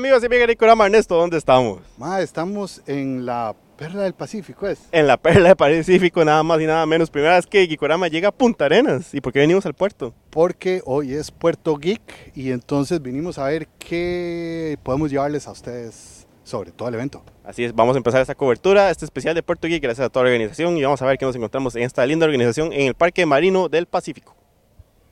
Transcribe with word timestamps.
amigos 0.00 0.22
y 0.22 0.26
amigas 0.26 0.46
de 0.46 0.56
Ernesto, 0.86 1.14
¿dónde 1.14 1.36
estamos? 1.36 1.80
Ma, 1.98 2.22
estamos 2.22 2.80
en 2.86 3.26
la 3.26 3.54
Perla 3.76 4.04
del 4.04 4.14
Pacífico, 4.14 4.66
¿es? 4.66 4.78
En 4.92 5.06
la 5.06 5.18
Perla 5.18 5.48
del 5.48 5.56
Pacífico, 5.56 6.24
nada 6.24 6.42
más 6.42 6.58
y 6.58 6.64
nada 6.64 6.86
menos. 6.86 7.10
Primera 7.10 7.34
vez 7.34 7.46
que 7.46 7.66
Gikorama 7.66 8.08
llega 8.08 8.28
a 8.28 8.32
Punta 8.32 8.64
Arenas. 8.64 9.12
¿Y 9.12 9.20
por 9.20 9.30
qué 9.30 9.40
venimos 9.40 9.66
al 9.66 9.74
puerto? 9.74 10.14
Porque 10.30 10.80
hoy 10.86 11.12
es 11.12 11.30
Puerto 11.30 11.76
Geek 11.76 12.32
y 12.34 12.50
entonces 12.50 13.02
vinimos 13.02 13.38
a 13.38 13.44
ver 13.44 13.68
qué 13.78 14.78
podemos 14.82 15.10
llevarles 15.10 15.46
a 15.46 15.50
ustedes 15.50 16.26
sobre 16.44 16.72
todo 16.72 16.88
el 16.88 16.94
evento. 16.94 17.22
Así 17.44 17.64
es, 17.64 17.74
vamos 17.74 17.94
a 17.94 17.98
empezar 17.98 18.22
esta 18.22 18.34
cobertura, 18.34 18.90
este 18.90 19.04
especial 19.04 19.34
de 19.34 19.42
Puerto 19.42 19.68
Geek, 19.68 19.82
gracias 19.82 20.06
a 20.06 20.08
toda 20.08 20.24
la 20.24 20.30
organización 20.30 20.78
y 20.78 20.82
vamos 20.82 21.02
a 21.02 21.04
ver 21.04 21.18
qué 21.18 21.26
nos 21.26 21.36
encontramos 21.36 21.76
en 21.76 21.82
esta 21.82 22.06
linda 22.06 22.24
organización 22.24 22.72
en 22.72 22.86
el 22.86 22.94
Parque 22.94 23.26
Marino 23.26 23.68
del 23.68 23.84
Pacífico. 23.84 24.34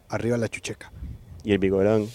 Arriba 0.09 0.39
la 0.39 0.49
chucheca. 0.49 0.91
Y 1.45 1.53
el 1.53 1.59
vigorón. 1.59 2.09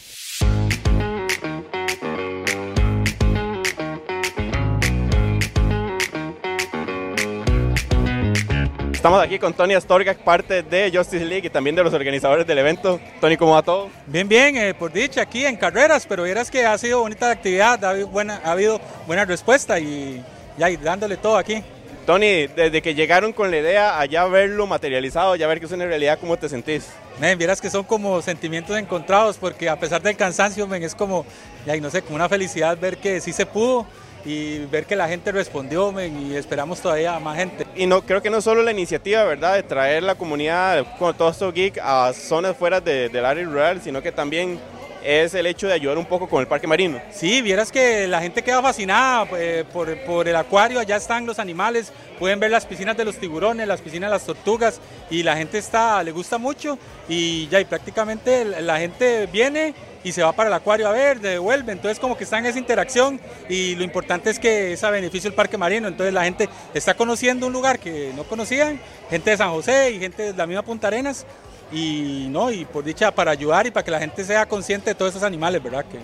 Estamos 9.04 9.22
aquí 9.22 9.38
con 9.38 9.54
Tony 9.54 9.74
Astorga, 9.74 10.14
parte 10.14 10.64
de 10.64 10.90
Justice 10.90 11.26
League 11.26 11.48
y 11.48 11.50
también 11.50 11.76
de 11.76 11.84
los 11.84 11.94
organizadores 11.94 12.48
del 12.48 12.58
evento. 12.60 13.02
Tony, 13.20 13.36
¿cómo 13.36 13.52
va 13.52 13.62
todo? 13.62 13.90
Bien, 14.08 14.30
bien, 14.30 14.56
eh, 14.56 14.74
por 14.74 14.94
dicha, 14.94 15.24
aquí 15.24 15.46
en 15.46 15.58
carreras, 15.58 16.06
pero 16.08 16.24
verás 16.24 16.50
que 16.50 16.66
ha 16.66 16.78
sido 16.78 17.02
bonita 17.02 17.26
la 17.26 17.34
actividad, 17.34 17.84
ha 17.84 17.90
habido 17.90 18.08
buena, 18.08 18.40
ha 18.46 18.54
habido 18.54 18.80
buena 19.06 19.26
respuesta 19.26 19.78
y 19.78 20.24
ya 20.58 20.70
y 20.70 20.78
dándole 20.78 21.18
todo 21.18 21.36
aquí. 21.36 21.62
Tony, 22.06 22.48
desde 22.48 22.82
que 22.82 22.96
llegaron 22.96 23.34
con 23.34 23.52
la 23.52 23.58
idea 23.58 24.00
a 24.00 24.06
ya 24.06 24.24
verlo 24.24 24.68
materializado, 24.68 25.36
ya 25.36 25.48
ver 25.48 25.60
que 25.60 25.66
es 25.66 25.72
una 25.74 25.86
realidad, 25.86 26.18
¿cómo 26.18 26.38
te 26.38 26.48
sentís? 26.48 26.88
Men, 27.20 27.38
vieras 27.38 27.60
que 27.60 27.70
son 27.70 27.84
como 27.84 28.22
sentimientos 28.22 28.78
encontrados, 28.78 29.36
porque 29.38 29.68
a 29.68 29.78
pesar 29.78 30.02
del 30.02 30.16
cansancio, 30.16 30.66
men, 30.66 30.82
es 30.82 30.96
como, 30.96 31.26
ya, 31.66 31.76
y 31.76 31.82
no 31.82 31.90
sé, 31.90 32.04
como 32.04 32.16
una 32.16 32.30
felicidad 32.30 32.78
ver 32.80 32.96
que 32.96 33.20
sí 33.20 33.34
se 33.34 33.46
pudo 33.46 33.86
y 34.26 34.60
ver 34.66 34.86
que 34.86 34.96
la 34.96 35.08
gente 35.08 35.32
respondió 35.32 35.92
men, 35.92 36.32
y 36.32 36.36
esperamos 36.36 36.80
todavía 36.80 37.20
más 37.20 37.38
gente. 37.38 37.66
Y 37.76 37.86
no 37.86 38.02
creo 38.04 38.22
que 38.22 38.30
no 38.30 38.42
solo 38.42 38.64
la 38.64 38.72
iniciativa, 38.72 39.24
¿verdad?, 39.24 39.56
de 39.56 39.64
traer 39.64 40.04
la 40.04 40.16
comunidad 40.16 40.86
con 40.98 41.14
todo 41.16 41.30
esto 41.30 41.52
geek 41.52 41.78
a 41.82 42.12
zonas 42.14 42.56
fuera 42.56 42.80
de- 42.80 43.10
del 43.10 43.26
área 43.26 43.44
rural, 43.44 43.82
sino 43.84 44.02
que 44.02 44.12
también 44.12 44.60
es 45.06 45.34
el 45.34 45.46
hecho 45.46 45.68
de 45.68 45.74
ayudar 45.74 45.98
un 45.98 46.06
poco 46.06 46.30
con 46.30 46.40
el 46.40 46.48
parque 46.48 46.66
marino. 46.66 47.02
Sí, 47.12 47.42
vieras 47.42 47.70
que 47.74 48.08
la 48.08 48.22
gente 48.22 48.42
queda 48.42 48.62
fascinada 48.62 49.28
eh, 49.38 49.66
por, 49.74 49.98
por 50.06 50.30
el 50.30 50.36
acuario, 50.38 50.80
allá 50.80 50.96
están 50.96 51.26
los 51.26 51.40
animales, 51.40 51.92
pueden 52.18 52.40
ver 52.40 52.52
las 52.52 52.66
piscinas 52.66 52.96
de 52.96 53.04
los 53.04 53.18
tiburones, 53.18 53.68
las 53.68 53.82
piscinas 53.82 54.10
de 54.10 54.14
las 54.16 54.26
tortugas 54.26 54.80
y 55.10 55.22
la 55.24 55.36
gente 55.36 55.58
está, 55.58 56.02
le 56.04 56.14
gusta 56.14 56.38
mucho 56.38 56.78
y 57.10 57.50
ya 57.50 57.60
y 57.60 57.66
prácticamente 57.66 58.46
la 58.46 58.80
gente 58.80 59.26
viene 59.26 59.74
y 60.04 60.12
se 60.12 60.22
va 60.24 60.32
para 60.34 60.50
el 60.50 60.54
acuario 60.54 60.88
a 60.88 60.92
ver, 60.92 61.20
devuelve, 61.20 61.72
entonces 61.72 62.00
como 62.00 62.18
que 62.18 62.24
está 62.26 62.38
en 62.40 62.46
esa 62.46 62.60
interacción 62.60 63.20
y 63.50 63.76
lo 63.76 63.84
importante 63.84 64.30
es 64.30 64.40
que 64.40 64.74
es 64.74 64.84
a 64.84 64.90
beneficio 64.90 65.30
del 65.30 65.36
parque 65.36 65.58
marino, 65.58 65.88
entonces 65.88 66.14
la 66.14 66.24
gente 66.26 66.50
está 66.74 66.94
conociendo 66.94 67.48
un 67.48 67.54
lugar 67.54 67.80
que 67.80 68.12
no 68.16 68.24
conocían, 68.24 68.80
gente 69.10 69.32
de 69.32 69.38
San 69.38 69.50
José 69.52 69.92
y 69.92 70.00
gente 70.00 70.24
de 70.32 70.34
la 70.34 70.46
misma 70.46 70.62
Punta 70.64 70.88
Arenas 70.88 71.26
y 71.72 72.28
no, 72.30 72.52
y 72.52 72.66
por 72.66 72.84
dicha 72.84 73.12
para 73.12 73.32
ayudar 73.32 73.66
y 73.66 73.72
para 73.72 73.84
que 73.84 73.92
la 73.92 74.00
gente 74.00 74.24
sea 74.24 74.46
consciente 74.46 74.92
de 74.92 74.96
todos 74.96 75.12
esos 75.12 75.24
animales, 75.24 75.64
¿verdad? 75.64 75.86
Que, 75.86 75.98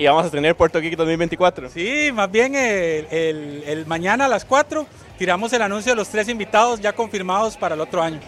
Y 0.00 0.06
vamos 0.06 0.26
a 0.26 0.30
tener 0.30 0.54
Puerto 0.56 0.80
Geek 0.80 0.96
2024. 0.96 1.70
Sí, 1.70 2.10
más 2.12 2.30
bien 2.30 2.54
el, 2.54 3.06
el- 3.10 3.64
el 3.66 3.86
mañana 3.86 4.24
a 4.26 4.28
las 4.28 4.44
4 4.44 4.86
tiramos 5.16 5.52
el 5.52 5.62
anuncio 5.62 5.92
de 5.92 5.96
los 5.96 6.08
tres 6.08 6.28
invitados 6.28 6.80
ya 6.80 6.92
confirmados 6.92 7.56
para 7.56 7.74
el 7.76 7.80
otro 7.80 8.02
año. 8.02 8.18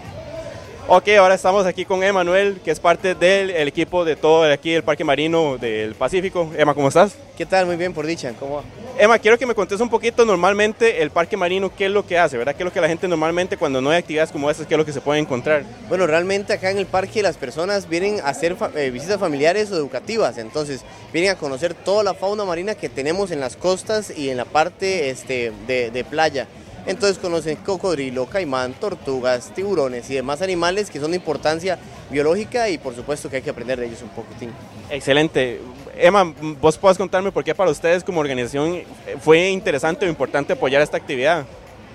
Ok, 0.89 1.09
ahora 1.19 1.35
estamos 1.35 1.67
aquí 1.67 1.85
con 1.85 2.05
Emanuel, 2.05 2.61
que 2.65 2.71
es 2.71 2.79
parte 2.79 3.17
del 3.17 3.51
el 3.51 3.67
equipo 3.67 4.05
de 4.05 4.15
todo 4.15 4.45
aquí 4.45 4.73
el 4.73 4.85
Parque 4.85 5.03
Marino 5.03 5.59
del 5.59 5.97
Pacífico. 5.97 6.53
Emma, 6.57 6.75
¿cómo 6.75 6.87
estás? 6.87 7.17
¿Qué 7.37 7.45
tal? 7.45 7.67
Muy 7.67 7.75
bien, 7.75 7.93
por 7.93 8.07
dicha. 8.07 8.33
¿Cómo 8.39 8.57
va? 8.59 8.63
Emma, 8.97 9.19
quiero 9.19 9.37
que 9.37 9.47
me 9.47 9.55
contes 9.57 9.81
un 9.81 9.89
poquito 9.91 10.25
normalmente 10.25 11.03
el 11.03 11.11
Parque 11.11 11.37
Marino, 11.37 11.73
qué 11.77 11.87
es 11.87 11.91
lo 11.91 12.07
que 12.07 12.17
hace, 12.17 12.39
¿verdad? 12.39 12.55
¿Qué 12.55 12.63
es 12.63 12.65
lo 12.67 12.73
que 12.73 12.81
la 12.81 12.87
gente 12.87 13.09
normalmente 13.09 13.57
cuando 13.57 13.81
no 13.81 13.91
hay 13.91 13.99
actividades 13.99 14.31
como 14.31 14.49
estas, 14.49 14.69
qué 14.69 14.75
es 14.75 14.79
lo 14.79 14.87
que 14.87 14.93
se 14.93 15.01
puede 15.01 15.19
encontrar? 15.19 15.65
Bueno, 15.89 16.07
realmente 16.07 16.53
acá 16.53 16.71
en 16.71 16.79
el 16.79 16.87
parque 16.87 17.21
las 17.21 17.37
personas 17.37 17.89
vienen 17.89 18.21
a 18.21 18.29
hacer 18.29 18.55
fa- 18.55 18.71
eh, 18.77 18.91
visitas 18.91 19.19
familiares 19.19 19.73
o 19.73 19.77
educativas, 19.77 20.39
entonces 20.39 20.83
vienen 21.13 21.33
a 21.33 21.35
conocer 21.35 21.75
toda 21.75 22.05
la 22.05 22.15
fauna 22.15 22.45
marina 22.45 22.77
que 22.77 22.89
tenemos 22.89 23.33
en 23.33 23.41
las 23.41 23.57
costas 23.57 24.17
y 24.17 24.31
en 24.31 24.37
la 24.37 24.45
parte 24.45 25.11
este, 25.11 25.53
de, 25.67 25.91
de 25.91 26.05
playa. 26.05 26.47
Entonces 26.87 27.19
conocen 27.19 27.57
cocodrilo, 27.57 28.27
caimán, 28.27 28.73
tortugas, 28.75 29.53
tiburones 29.55 30.09
y 30.09 30.15
demás 30.15 30.41
animales 30.41 30.89
que 30.89 31.01
son 31.01 31.11
de 31.11 31.17
importancia 31.17 31.79
biológica 32.11 32.69
y 32.69 32.79
por 32.79 32.95
supuesto 32.95 33.29
que 33.29 33.37
hay 33.37 33.43
que 33.43 33.51
aprender 33.51 33.79
de 33.79 33.87
ellos 33.87 34.03
un 34.03 34.11
poquitín. 34.11 34.51
Excelente. 34.89 35.61
Emma, 35.99 36.33
vos 36.61 36.79
podés 36.79 36.97
contarme 36.97 37.33
por 37.33 37.43
qué 37.43 37.55
para 37.55 37.71
ustedes 37.71 38.05
como 38.05 38.21
organización 38.21 38.83
fue 39.21 39.51
interesante 39.51 40.07
o 40.07 40.09
importante 40.09 40.53
apoyar 40.53 40.81
esta 40.83 40.97
actividad. 40.97 41.45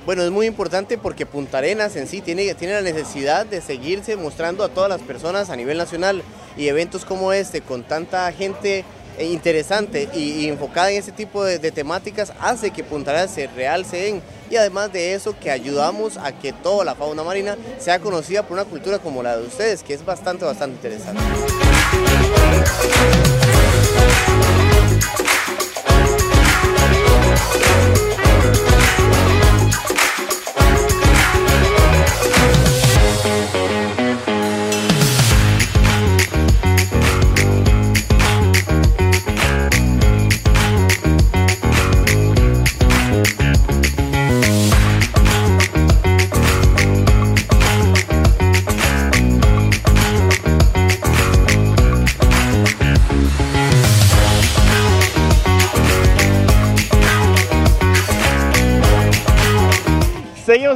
Bueno, 0.05 0.23
es 0.23 0.31
muy 0.31 0.47
importante 0.47 0.97
porque 0.97 1.27
Punta 1.27 1.59
Arenas 1.59 1.95
en 1.95 2.07
sí 2.07 2.21
tiene, 2.21 2.51
tiene 2.55 2.73
la 2.73 2.81
necesidad 2.81 3.45
de 3.45 3.61
seguirse 3.61 4.15
mostrando 4.15 4.63
a 4.63 4.69
todas 4.69 4.89
las 4.89 4.99
personas 5.01 5.51
a 5.51 5.55
nivel 5.55 5.77
nacional 5.77 6.23
y 6.57 6.67
eventos 6.67 7.05
como 7.05 7.33
este 7.33 7.61
con 7.61 7.83
tanta 7.83 8.31
gente 8.31 8.83
interesante 9.25 10.09
y, 10.13 10.45
y 10.45 10.47
enfocada 10.47 10.91
en 10.91 10.97
ese 10.97 11.11
tipo 11.11 11.43
de, 11.43 11.59
temáticas 11.71 12.33
hace 12.39 12.71
que 12.71 12.83
Punta 12.83 13.27
se 13.27 13.47
realcen 13.47 14.21
y 14.49 14.55
además 14.55 14.91
de 14.91 15.13
eso 15.13 15.35
que 15.39 15.51
ayudamos 15.51 16.17
a 16.17 16.31
que 16.31 16.51
toda 16.53 16.83
la 16.83 16.95
fauna 16.95 17.23
marina 17.23 17.57
sea 17.79 17.99
conocida 17.99 18.43
por 18.43 18.53
una 18.53 18.65
cultura 18.65 18.99
como 18.99 19.23
la 19.23 19.37
de 19.37 19.47
ustedes 19.47 19.83
que 19.83 19.93
es 19.93 20.03
bastante, 20.03 20.45
bastante 20.45 20.75
interesante. 20.75 21.21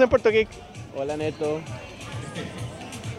En 0.06 0.10
Puerto 0.10 0.30
Geek. 0.30 0.48
Hola 0.96 1.18
Neto. 1.18 1.60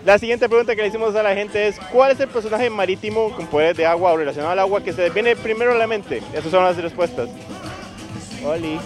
La 0.05 0.19
siguiente 0.19 0.49
pregunta 0.49 0.75
que 0.77 0.83
le 0.83 0.89
hicimos 0.89 1.15
a 1.17 1.23
la 1.23 1.35
gente 1.35 1.67
es 1.67 1.77
¿cuál 1.93 2.13
es 2.13 2.21
el 2.21 2.29
personaje 2.29 2.71
marítimo 2.71 3.35
con 3.35 3.47
poderes 3.49 3.77
de 3.77 3.85
agua 3.87 4.13
o 4.13 4.17
relacionado 4.17 4.53
al 4.53 4.59
agua 4.61 4.83
que 4.83 4.93
se 4.93 5.11
viene 5.11 5.35
primero 5.37 5.73
a 5.73 5.75
la 5.75 5.87
mente? 5.87 6.23
Esas 6.33 6.51
son 6.51 6.65
las 6.65 6.77
respuestas. 6.77 7.29
Oli. 8.45 8.79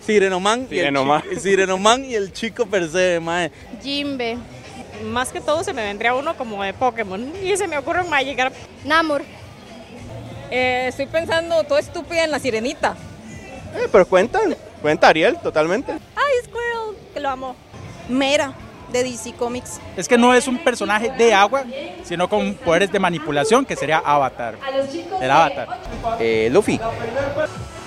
Sirenoman, 0.00 0.68
Sirenoman. 0.68 1.22
Y 1.24 1.28
el, 1.30 1.34
chi- 1.36 1.40
Sirenoman 1.42 2.04
y 2.04 2.14
el 2.14 2.32
chico 2.32 2.66
Percebe, 2.66 3.20
mae. 3.20 3.50
Jimbe. 3.82 4.36
Más 5.06 5.32
que 5.32 5.40
todo 5.40 5.64
se 5.64 5.72
me 5.72 5.82
vendría 5.82 6.14
uno 6.14 6.36
como 6.36 6.62
de 6.62 6.74
Pokémon. 6.74 7.32
Y 7.42 7.56
se 7.56 7.66
me 7.66 7.78
ocurre 7.78 8.02
un 8.02 8.10
Magikarp. 8.10 8.54
Namor. 8.84 9.22
Eh, 10.50 10.86
estoy 10.88 11.06
pensando 11.06 11.64
todo 11.64 11.78
estúpida 11.78 12.24
en 12.24 12.30
la 12.30 12.38
sirenita. 12.38 12.94
Eh, 13.74 13.88
pero 13.90 14.06
cuentan, 14.06 14.54
cuenta 14.84 15.08
Ariel 15.08 15.38
totalmente. 15.38 15.92
Ay, 15.92 16.44
Squirrel, 16.44 16.94
que 17.14 17.18
lo 17.18 17.30
amo. 17.30 17.56
Mera, 18.06 18.52
de 18.92 19.02
DC 19.02 19.32
Comics. 19.32 19.80
Es 19.96 20.06
que 20.06 20.18
no 20.18 20.34
es 20.34 20.46
un 20.46 20.58
personaje 20.58 21.08
de 21.08 21.32
agua, 21.32 21.64
sino 22.04 22.28
con 22.28 22.52
poderes 22.52 22.92
de 22.92 22.98
manipulación, 22.98 23.64
que 23.64 23.76
sería 23.76 24.02
Avatar. 24.04 24.56
El 25.22 25.30
Avatar. 25.30 25.80
Eh, 26.20 26.50
Luffy. 26.52 26.78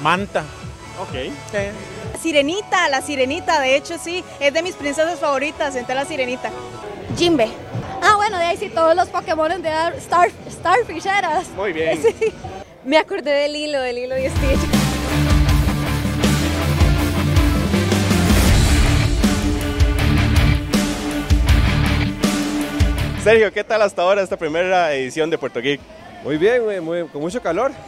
Manta. 0.02 0.44
Ok. 1.00 1.32
Sirenita, 2.20 2.90
la 2.90 3.04
sirenita, 3.04 3.60
de 3.62 3.76
hecho 3.76 4.00
sí, 4.00 4.24
es 4.40 4.52
de 4.52 4.64
mis 4.64 4.74
princesas 4.74 5.20
favoritas, 5.20 5.76
entre 5.76 5.94
la 5.94 6.04
sirenita. 6.04 6.50
Jimbe. 7.16 7.48
Ah, 8.02 8.16
bueno, 8.16 8.40
de 8.40 8.46
ahí 8.46 8.58
sí, 8.58 8.70
todos 8.70 8.96
los 8.96 9.08
Pokémon 9.10 9.62
de 9.62 9.70
Star, 9.98 10.32
Starfish 10.50 11.06
eras. 11.06 11.48
Muy 11.56 11.74
bien. 11.74 12.02
Sí. 12.20 12.34
Me 12.84 12.98
acordé 12.98 13.32
del 13.32 13.56
hilo, 13.56 13.82
del 13.82 14.00
hilo 14.00 14.16
de 14.16 14.32
Stitch. 14.32 14.87
Sergio, 23.28 23.52
¿qué 23.52 23.62
tal 23.66 23.82
hasta 23.82 24.02
ahora 24.04 24.22
esta 24.22 24.38
primera 24.38 24.94
edición 24.94 25.30
de 25.30 25.38
Puerto 25.38 25.60
Geek? 25.60 25.82
Muy 26.24 26.38
bien, 26.38 26.64
muy- 26.82 27.06
con 27.10 27.20
mucho 27.22 27.42
calor. 27.42 27.72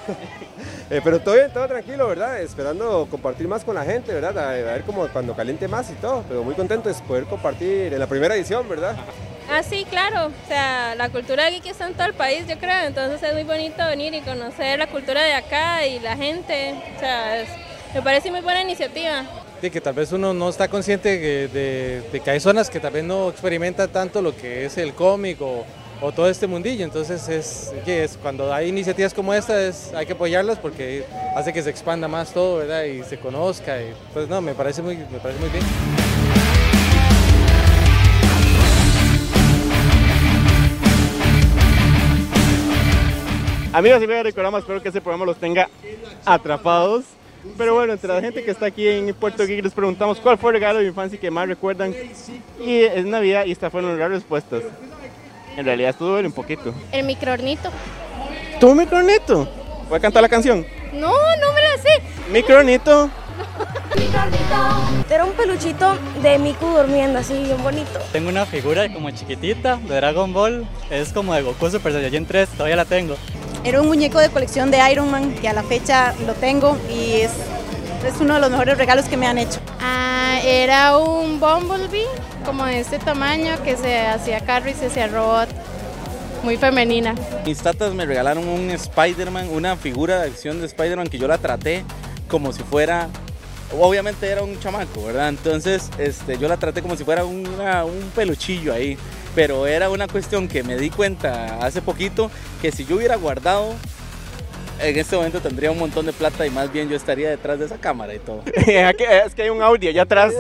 Eh, 0.92 1.02
pero 1.04 1.20
todo 1.22 1.36
bien, 1.36 1.52
todo 1.54 1.68
tranquilo, 1.68 2.08
¿verdad? 2.08 2.42
Esperando 2.42 3.08
compartir 3.12 3.48
más 3.48 3.64
con 3.64 3.76
la 3.76 3.86
gente, 3.86 4.12
¿verdad? 4.12 4.36
A, 4.40 4.50
a 4.50 4.54
ver 4.74 4.82
cómo 4.82 5.08
cuando 5.10 5.36
caliente 5.36 5.68
más 5.68 5.88
y 5.92 5.94
todo. 5.94 6.24
Pero 6.28 6.44
muy 6.44 6.56
contento 6.56 6.90
de 6.90 6.96
poder 7.08 7.26
compartir 7.26 7.94
en 7.94 8.00
la 8.00 8.08
primera 8.08 8.34
edición, 8.36 8.68
¿verdad? 8.68 8.96
Ah, 9.52 9.62
sí, 9.62 9.86
claro. 9.88 10.26
O 10.26 10.48
sea, 10.48 10.96
la 10.96 11.10
cultura 11.10 11.48
geek 11.52 11.68
está 11.68 11.86
en 11.88 11.94
todo 11.94 12.08
el 12.08 12.16
país, 12.16 12.48
yo 12.48 12.58
creo. 12.58 12.88
Entonces 12.88 13.22
es 13.22 13.34
muy 13.36 13.44
bonito 13.44 13.86
venir 13.86 14.16
y 14.16 14.22
conocer 14.22 14.80
la 14.80 14.88
cultura 14.88 15.22
de 15.24 15.34
acá 15.36 15.86
y 15.86 16.00
la 16.00 16.18
gente. 16.18 16.74
O 16.96 17.00
sea, 17.00 17.40
es- 17.40 17.50
me 17.94 18.02
parece 18.02 18.32
muy 18.32 18.42
buena 18.42 18.64
iniciativa. 18.64 19.24
Que 19.68 19.82
tal 19.82 19.94
vez 19.94 20.14
uno 20.14 20.34
no 20.34 20.48
está 20.48 20.70
consciente 20.70 21.20
de, 21.50 22.22
que 22.24 22.32
hay 22.32 22.40
zonas 22.40 22.70
que 22.70 22.80
tal 22.80 22.94
vez 22.94 23.04
no 23.04 23.30
experimentan 23.30 23.90
tanto 23.90 24.22
lo 24.22 24.34
que 24.34 24.66
es 24.66 24.78
el 24.78 24.94
cómic 24.94 25.42
o, 25.42 25.66
todo 26.16 26.30
este 26.30 26.48
mundillo. 26.48 26.86
Entonces 26.86 27.28
es, 27.28 27.74
es 27.86 28.18
cuando 28.22 28.54
hay 28.54 28.70
iniciativas 28.70 29.14
como 29.14 29.34
esta 29.34 29.62
es, 29.62 29.94
hay 29.94 30.06
que 30.06 30.14
apoyarlas 30.14 30.58
porque 30.58 31.04
hace 31.36 31.52
que 31.52 31.62
se 31.62 31.70
expanda 31.70 32.08
más 32.08 32.32
todo, 32.34 32.60
¿verdad? 32.60 32.86
Y 32.86 33.04
se 33.04 33.20
conozca. 33.20 33.82
Y, 33.82 33.94
pues 34.14 34.30
no, 34.30 34.40
me 34.40 34.54
parece 34.54 34.82
muy, 34.82 34.96
me 34.96 35.20
parece 35.20 35.42
muy 35.42 35.50
bien. 35.50 35.64
Amigos 43.74 44.02
y 44.02 44.06
amigas 44.06 44.24
del 44.24 44.34
programa, 44.34 44.60
espero 44.60 44.82
que 44.82 44.90
ese 44.90 45.02
programa 45.02 45.26
los 45.26 45.38
tenga 45.38 45.70
atrapados. 46.26 47.04
Pero 47.58 47.74
bueno, 47.74 47.94
entre 47.94 48.14
la 48.14 48.22
gente 48.22 48.44
que 48.44 48.52
está 48.52 48.68
aquí 48.68 48.88
en 48.88 49.14
Puerto 49.14 49.46
Geek 49.46 49.64
les 49.64 49.74
preguntamos 49.74 50.20
cuál 50.20 50.38
fue 50.38 50.52
el 50.52 50.56
regalo 50.56 50.80
de 50.80 50.88
infancia 50.88 51.20
que 51.20 51.32
más 51.32 51.48
recuerdan. 51.48 51.94
Y 52.60 52.82
es 52.82 53.06
Navidad 53.06 53.46
y 53.46 53.52
estas 53.52 53.72
fueron 53.72 53.98
las 53.98 54.10
respuestas. 54.10 54.64
En 55.58 55.66
realidad 55.66 55.92
estuvo 55.92 56.18
un 56.18 56.32
poquito. 56.32 56.74
El 56.92 57.06
microornito. 57.06 57.70
¿Tu 58.60 58.76
micronito? 58.76 59.48
¿Voy 59.88 59.98
a 59.98 60.02
cantar 60.02 60.22
la 60.22 60.30
canción? 60.30 60.66
No, 60.94 61.12
no 61.12 61.54
me 61.54 61.62
la 61.62 61.78
sé. 61.82 62.02
Micronito. 62.32 63.10
Era 65.10 65.26
un 65.26 65.34
peluchito 65.34 65.98
de 66.22 66.38
Miku 66.38 66.68
durmiendo 66.68 67.20
así, 67.20 67.34
bien 67.34 67.62
bonito. 67.64 68.00
Tengo 68.12 68.30
una 68.30 68.46
figura 68.46 68.92
como 68.94 69.10
chiquitita 69.12 69.78
de 69.78 69.96
Dragon 69.96 70.32
Ball, 70.32 70.68
es 70.90 71.12
como 71.12 71.34
de 71.34 71.42
Goku 71.42 71.70
Super 71.70 71.94
Saiyajin 71.94 72.26
3, 72.26 72.50
todavía 72.50 72.76
la 72.76 72.86
tengo. 72.86 73.16
Era 73.64 73.82
un 73.82 73.88
muñeco 73.88 74.20
de 74.20 74.30
colección 74.30 74.72
de 74.72 74.80
Iron 74.92 75.12
Man 75.12 75.34
que 75.36 75.48
a 75.50 75.54
la 75.54 75.64
fecha 75.64 76.14
lo 76.26 76.34
tengo 76.34 76.78
y 76.90 77.22
es, 77.22 77.32
es 78.08 78.20
uno 78.22 78.36
de 78.36 78.40
los 78.40 78.50
mejores 78.52 78.78
regalos 78.78 79.06
que 79.06 79.18
me 79.18 79.28
han 79.28 79.38
hecho. 79.38 79.60
Ah, 79.82 80.40
era 80.44 80.98
un 80.98 81.40
Bumblebee, 81.40 82.06
como 82.46 82.66
de 82.66 82.80
este 82.80 83.00
tamaño, 83.00 83.52
que 83.64 83.76
se 83.76 84.00
hacía 84.08 84.40
carro 84.42 84.70
y 84.70 84.74
se 84.74 84.86
hacía 84.88 85.08
robot. 85.08 85.50
Muy 86.42 86.56
femenina. 86.56 87.16
Mis 87.46 87.58
tatas 87.60 87.94
me 87.94 88.06
regalaron 88.06 88.48
un 88.48 88.70
Spider-Man, 88.72 89.50
una 89.52 89.76
figura 89.76 90.22
de 90.22 90.30
acción 90.30 90.62
de 90.62 90.68
Spider-Man 90.68 91.08
que 91.08 91.18
yo 91.20 91.28
la 91.28 91.38
traté 91.38 91.84
como 92.30 92.54
si 92.54 92.64
fuera, 92.64 93.10
obviamente 93.78 94.26
era 94.30 94.42
un 94.42 94.58
chamaco, 94.58 95.04
¿verdad? 95.04 95.28
Entonces 95.30 95.90
este, 95.98 96.38
yo 96.38 96.48
la 96.48 96.56
traté 96.56 96.82
como 96.82 96.96
si 96.96 97.04
fuera 97.04 97.26
una- 97.26 97.84
un 97.84 98.10
peluchillo 98.16 98.74
ahí, 98.74 98.98
pero 99.40 99.68
era 99.68 99.90
una 99.90 100.10
cuestión 100.10 100.50
que 100.50 100.64
me 100.64 100.76
di 100.76 100.90
cuenta 100.90 101.66
hace 101.66 101.82
poquito 101.82 102.30
que 102.62 102.74
si 102.74 102.84
yo 102.84 102.98
hubiera 102.98 103.16
guardado, 103.16 103.74
en 104.82 105.00
este 105.00 105.16
momento 105.16 105.40
tendría 105.40 105.72
un 105.72 105.80
montón 105.80 106.06
de 106.06 106.12
plata 106.12 106.46
y 106.46 106.50
más 106.50 106.74
bien 106.74 106.90
yo 106.90 106.98
estaría 106.98 107.30
detrás 107.30 107.58
de 107.58 107.68
esa 107.68 107.78
cámara 107.78 108.14
y 108.14 108.20
todo. 108.20 108.44
es 108.54 109.34
que 109.36 109.44
hay 109.44 109.50
un 109.50 109.62
Audi 109.62 109.88
allá 109.88 110.02
atrás. 110.02 110.34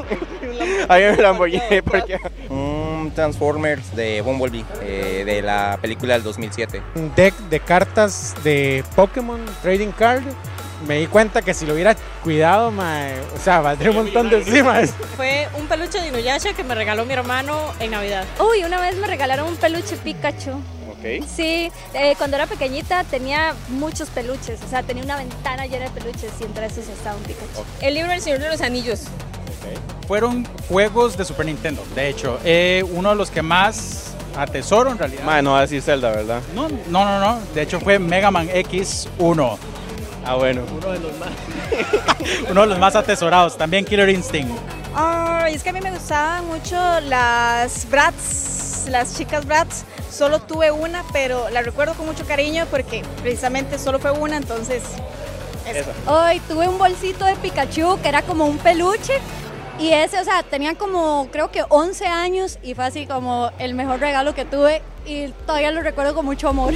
hay 0.88 1.04
un 1.04 1.22
Lamborghini. 1.22 1.80
Porque... 1.82 2.18
Un 2.50 3.10
Transformers 3.14 3.96
de 3.96 4.20
Bumblebee, 4.20 4.66
eh, 4.82 5.22
de 5.24 5.40
la 5.40 5.78
película 5.80 6.12
del 6.12 6.22
2007. 6.22 6.82
Un 6.96 7.14
deck 7.14 7.34
de 7.48 7.60
cartas 7.60 8.34
de 8.44 8.84
Pokémon 8.94 9.40
Trading 9.62 9.92
Card. 9.92 10.24
Me 10.86 10.98
di 10.98 11.06
cuenta 11.06 11.40
que 11.42 11.54
si 11.54 11.64
lo 11.64 11.72
hubiera 11.74 11.94
cuidado, 12.22 12.70
mae, 12.70 13.14
o 13.34 13.38
sea, 13.42 13.60
valdría 13.60 13.90
un 13.90 13.96
montón 13.96 14.28
de 14.28 14.38
encima. 14.38 14.80
Fue 15.16 15.48
un 15.58 15.66
peluche 15.68 16.00
de 16.00 16.08
Inuyasha 16.08 16.52
que 16.52 16.64
me 16.64 16.74
regaló 16.74 17.04
mi 17.06 17.14
hermano 17.14 17.58
en 17.80 17.92
Navidad. 17.92 18.24
Uy, 18.38 18.62
una 18.64 18.80
vez 18.80 18.96
me 18.96 19.06
regalaron 19.06 19.48
un 19.48 19.56
peluche 19.56 19.96
Pikachu. 19.96 20.50
Ok. 20.90 21.26
Sí, 21.28 21.70
eh, 21.94 22.14
cuando 22.18 22.36
era 22.36 22.46
pequeñita 22.46 23.04
tenía 23.04 23.54
muchos 23.68 24.10
peluches, 24.10 24.60
o 24.62 24.68
sea, 24.68 24.82
tenía 24.82 25.02
una 25.04 25.16
ventana 25.16 25.66
llena 25.66 25.86
de 25.86 25.90
peluches 25.92 26.32
y 26.40 26.44
entre 26.44 26.66
esos 26.66 26.88
estaba 26.88 27.16
un 27.16 27.22
Pikachu. 27.22 27.64
El 27.80 27.94
libro 27.94 28.10
del 28.10 28.20
Señor 28.20 28.40
de 28.40 28.48
los 28.50 28.60
Anillos. 28.60 29.04
Fueron 30.06 30.46
juegos 30.68 31.16
de 31.16 31.24
Super 31.24 31.46
Nintendo, 31.46 31.82
de 31.94 32.08
hecho. 32.08 32.38
eh, 32.44 32.84
uno 32.92 33.10
de 33.10 33.16
los 33.16 33.30
que 33.30 33.42
más 33.42 34.14
atesoro 34.36 34.90
en 34.92 34.98
realidad. 34.98 35.24
Mae, 35.24 35.42
no 35.42 35.52
va 35.52 35.58
a 35.58 35.60
decir 35.62 35.82
Zelda, 35.82 36.10
¿verdad? 36.10 36.40
No, 36.54 36.68
no, 36.68 37.04
no, 37.04 37.18
no. 37.18 37.40
De 37.54 37.62
hecho 37.62 37.80
fue 37.80 37.98
Mega 37.98 38.30
Man 38.30 38.48
X1. 38.48 39.56
Ah, 40.26 40.34
bueno. 40.34 40.62
Uno 40.76 40.90
de 40.90 40.98
los 40.98 41.16
más. 41.18 41.28
Uno 42.50 42.60
de 42.62 42.66
los 42.66 42.78
más 42.78 42.96
atesorados. 42.96 43.56
También 43.56 43.84
Killer 43.84 44.08
Instinct. 44.08 44.50
Ay, 44.94 45.54
es 45.54 45.62
que 45.62 45.70
a 45.70 45.72
mí 45.72 45.80
me 45.80 45.90
gustaban 45.90 46.46
mucho 46.46 46.76
las 47.02 47.88
Bratz, 47.88 48.88
las 48.88 49.16
chicas 49.16 49.46
Bratz. 49.46 49.84
Solo 50.10 50.40
tuve 50.40 50.70
una, 50.70 51.04
pero 51.12 51.48
la 51.50 51.62
recuerdo 51.62 51.94
con 51.94 52.06
mucho 52.06 52.26
cariño 52.26 52.66
porque 52.70 53.04
precisamente 53.22 53.78
solo 53.78 53.98
fue 53.98 54.10
una, 54.12 54.38
entonces... 54.38 54.82
eso. 55.66 55.90
Hoy 56.06 56.40
tuve 56.48 56.66
un 56.66 56.78
bolsito 56.78 57.24
de 57.26 57.36
Pikachu 57.36 58.00
que 58.02 58.08
era 58.08 58.22
como 58.22 58.46
un 58.46 58.58
peluche 58.58 59.20
y 59.78 59.92
ese, 59.92 60.18
o 60.18 60.24
sea, 60.24 60.42
tenía 60.42 60.74
como 60.74 61.28
creo 61.30 61.50
que 61.50 61.62
11 61.68 62.06
años 62.06 62.58
y 62.62 62.74
fue 62.74 62.84
así 62.84 63.06
como 63.06 63.50
el 63.58 63.74
mejor 63.74 64.00
regalo 64.00 64.34
que 64.34 64.46
tuve 64.46 64.80
y 65.04 65.28
todavía 65.46 65.70
lo 65.70 65.82
recuerdo 65.82 66.14
con 66.14 66.24
mucho 66.24 66.48
amor. 66.48 66.72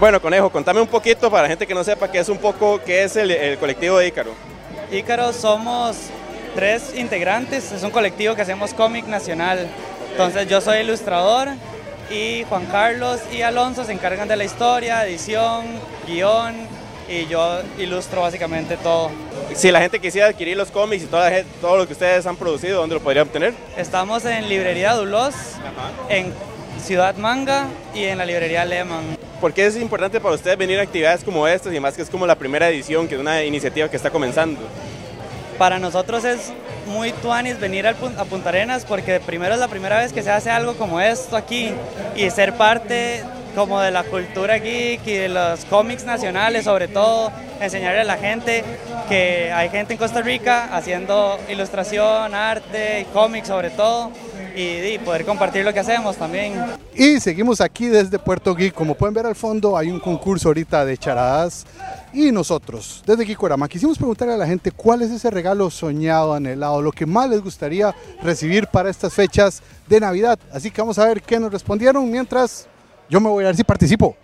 Bueno, 0.00 0.18
Conejo, 0.18 0.48
contame 0.48 0.80
un 0.80 0.86
poquito 0.86 1.30
para 1.30 1.42
la 1.42 1.48
gente 1.50 1.66
que 1.66 1.74
no 1.74 1.84
sepa 1.84 2.10
qué 2.10 2.20
es 2.20 2.30
un 2.30 2.38
poco, 2.38 2.80
qué 2.82 3.04
es 3.04 3.16
el, 3.16 3.30
el 3.30 3.58
colectivo 3.58 3.98
de 3.98 4.08
Ícaro. 4.08 4.32
Ícaro 4.90 5.34
somos 5.34 5.94
tres 6.54 6.94
integrantes, 6.96 7.70
es 7.70 7.82
un 7.82 7.90
colectivo 7.90 8.34
que 8.34 8.40
hacemos 8.40 8.72
cómic 8.72 9.04
nacional. 9.04 9.68
Entonces 10.10 10.48
yo 10.48 10.62
soy 10.62 10.78
ilustrador 10.78 11.48
y 12.10 12.44
Juan 12.48 12.64
Carlos 12.64 13.20
y 13.30 13.42
Alonso 13.42 13.84
se 13.84 13.92
encargan 13.92 14.26
de 14.26 14.36
la 14.36 14.44
historia, 14.44 15.06
edición, 15.06 15.66
guion 16.06 16.54
y 17.06 17.26
yo 17.26 17.60
ilustro 17.76 18.22
básicamente 18.22 18.78
todo. 18.78 19.10
Si 19.54 19.70
la 19.70 19.82
gente 19.82 20.00
quisiera 20.00 20.28
adquirir 20.28 20.56
los 20.56 20.70
cómics 20.70 21.02
y 21.02 21.06
toda 21.08 21.28
la 21.28 21.42
todo 21.60 21.76
lo 21.76 21.86
que 21.86 21.92
ustedes 21.92 22.26
han 22.26 22.36
producido, 22.36 22.80
¿dónde 22.80 22.94
lo 22.94 23.02
podría 23.02 23.22
obtener? 23.22 23.52
Estamos 23.76 24.24
en 24.24 24.48
Librería 24.48 24.94
Dulos, 24.94 25.34
en 26.08 26.32
Ciudad 26.82 27.16
Manga 27.16 27.66
y 27.94 28.04
en 28.04 28.16
la 28.16 28.24
Librería 28.24 28.64
Lehman. 28.64 29.20
¿Por 29.40 29.54
qué 29.54 29.64
es 29.64 29.76
importante 29.76 30.20
para 30.20 30.34
ustedes 30.34 30.58
venir 30.58 30.78
a 30.78 30.82
actividades 30.82 31.24
como 31.24 31.48
estas 31.48 31.72
y 31.72 31.80
más 31.80 31.96
que 31.96 32.02
es 32.02 32.10
como 32.10 32.26
la 32.26 32.34
primera 32.34 32.68
edición, 32.68 33.08
que 33.08 33.14
es 33.14 33.20
una 33.20 33.42
iniciativa 33.42 33.88
que 33.88 33.96
está 33.96 34.10
comenzando? 34.10 34.60
Para 35.56 35.78
nosotros 35.78 36.24
es 36.24 36.52
muy 36.86 37.12
tuanis 37.12 37.58
venir 37.58 37.86
a 37.86 37.94
Punta 37.94 38.50
Arenas 38.50 38.84
porque 38.84 39.18
primero 39.18 39.54
es 39.54 39.60
la 39.60 39.68
primera 39.68 39.98
vez 39.98 40.12
que 40.12 40.22
se 40.22 40.30
hace 40.30 40.50
algo 40.50 40.74
como 40.74 41.00
esto 41.00 41.36
aquí 41.36 41.70
y 42.16 42.28
ser 42.28 42.54
parte 42.54 43.22
como 43.54 43.80
de 43.80 43.90
la 43.90 44.04
cultura 44.04 44.58
geek 44.58 45.06
y 45.06 45.14
de 45.14 45.28
los 45.30 45.64
cómics 45.64 46.04
nacionales 46.04 46.64
sobre 46.64 46.88
todo, 46.88 47.32
enseñarle 47.62 48.00
a 48.00 48.04
la 48.04 48.18
gente 48.18 48.62
que 49.08 49.52
hay 49.52 49.70
gente 49.70 49.94
en 49.94 49.98
Costa 49.98 50.20
Rica 50.20 50.68
haciendo 50.70 51.40
ilustración, 51.48 52.34
arte, 52.34 53.06
cómics 53.14 53.48
sobre 53.48 53.70
todo 53.70 54.10
y, 54.56 54.94
y 54.94 54.98
poder 54.98 55.24
compartir 55.24 55.64
lo 55.64 55.72
que 55.72 55.80
hacemos 55.80 56.16
también. 56.16 56.54
Y 56.94 57.20
seguimos 57.20 57.60
aquí 57.60 57.86
desde 57.86 58.18
Puerto 58.18 58.54
Geek. 58.54 58.74
Como 58.74 58.94
pueden 58.94 59.14
ver 59.14 59.26
al 59.26 59.34
fondo, 59.34 59.76
hay 59.76 59.90
un 59.90 60.00
concurso 60.00 60.48
ahorita 60.48 60.84
de 60.84 60.96
charadas. 60.98 61.66
Y 62.12 62.32
nosotros, 62.32 63.02
desde 63.06 63.24
Geekorama, 63.24 63.68
quisimos 63.68 63.96
preguntarle 63.96 64.34
a 64.34 64.36
la 64.36 64.46
gente 64.46 64.72
cuál 64.72 65.02
es 65.02 65.10
ese 65.10 65.30
regalo 65.30 65.70
soñado, 65.70 66.34
anhelado, 66.34 66.82
lo 66.82 66.90
que 66.90 67.06
más 67.06 67.30
les 67.30 67.40
gustaría 67.40 67.94
recibir 68.22 68.66
para 68.66 68.90
estas 68.90 69.14
fechas 69.14 69.62
de 69.86 70.00
Navidad. 70.00 70.38
Así 70.52 70.70
que 70.70 70.80
vamos 70.80 70.98
a 70.98 71.06
ver 71.06 71.22
qué 71.22 71.38
nos 71.38 71.52
respondieron 71.52 72.10
mientras 72.10 72.66
yo 73.08 73.20
me 73.20 73.28
voy 73.28 73.44
a 73.44 73.48
ver 73.48 73.56
si 73.56 73.64
participo. 73.64 74.16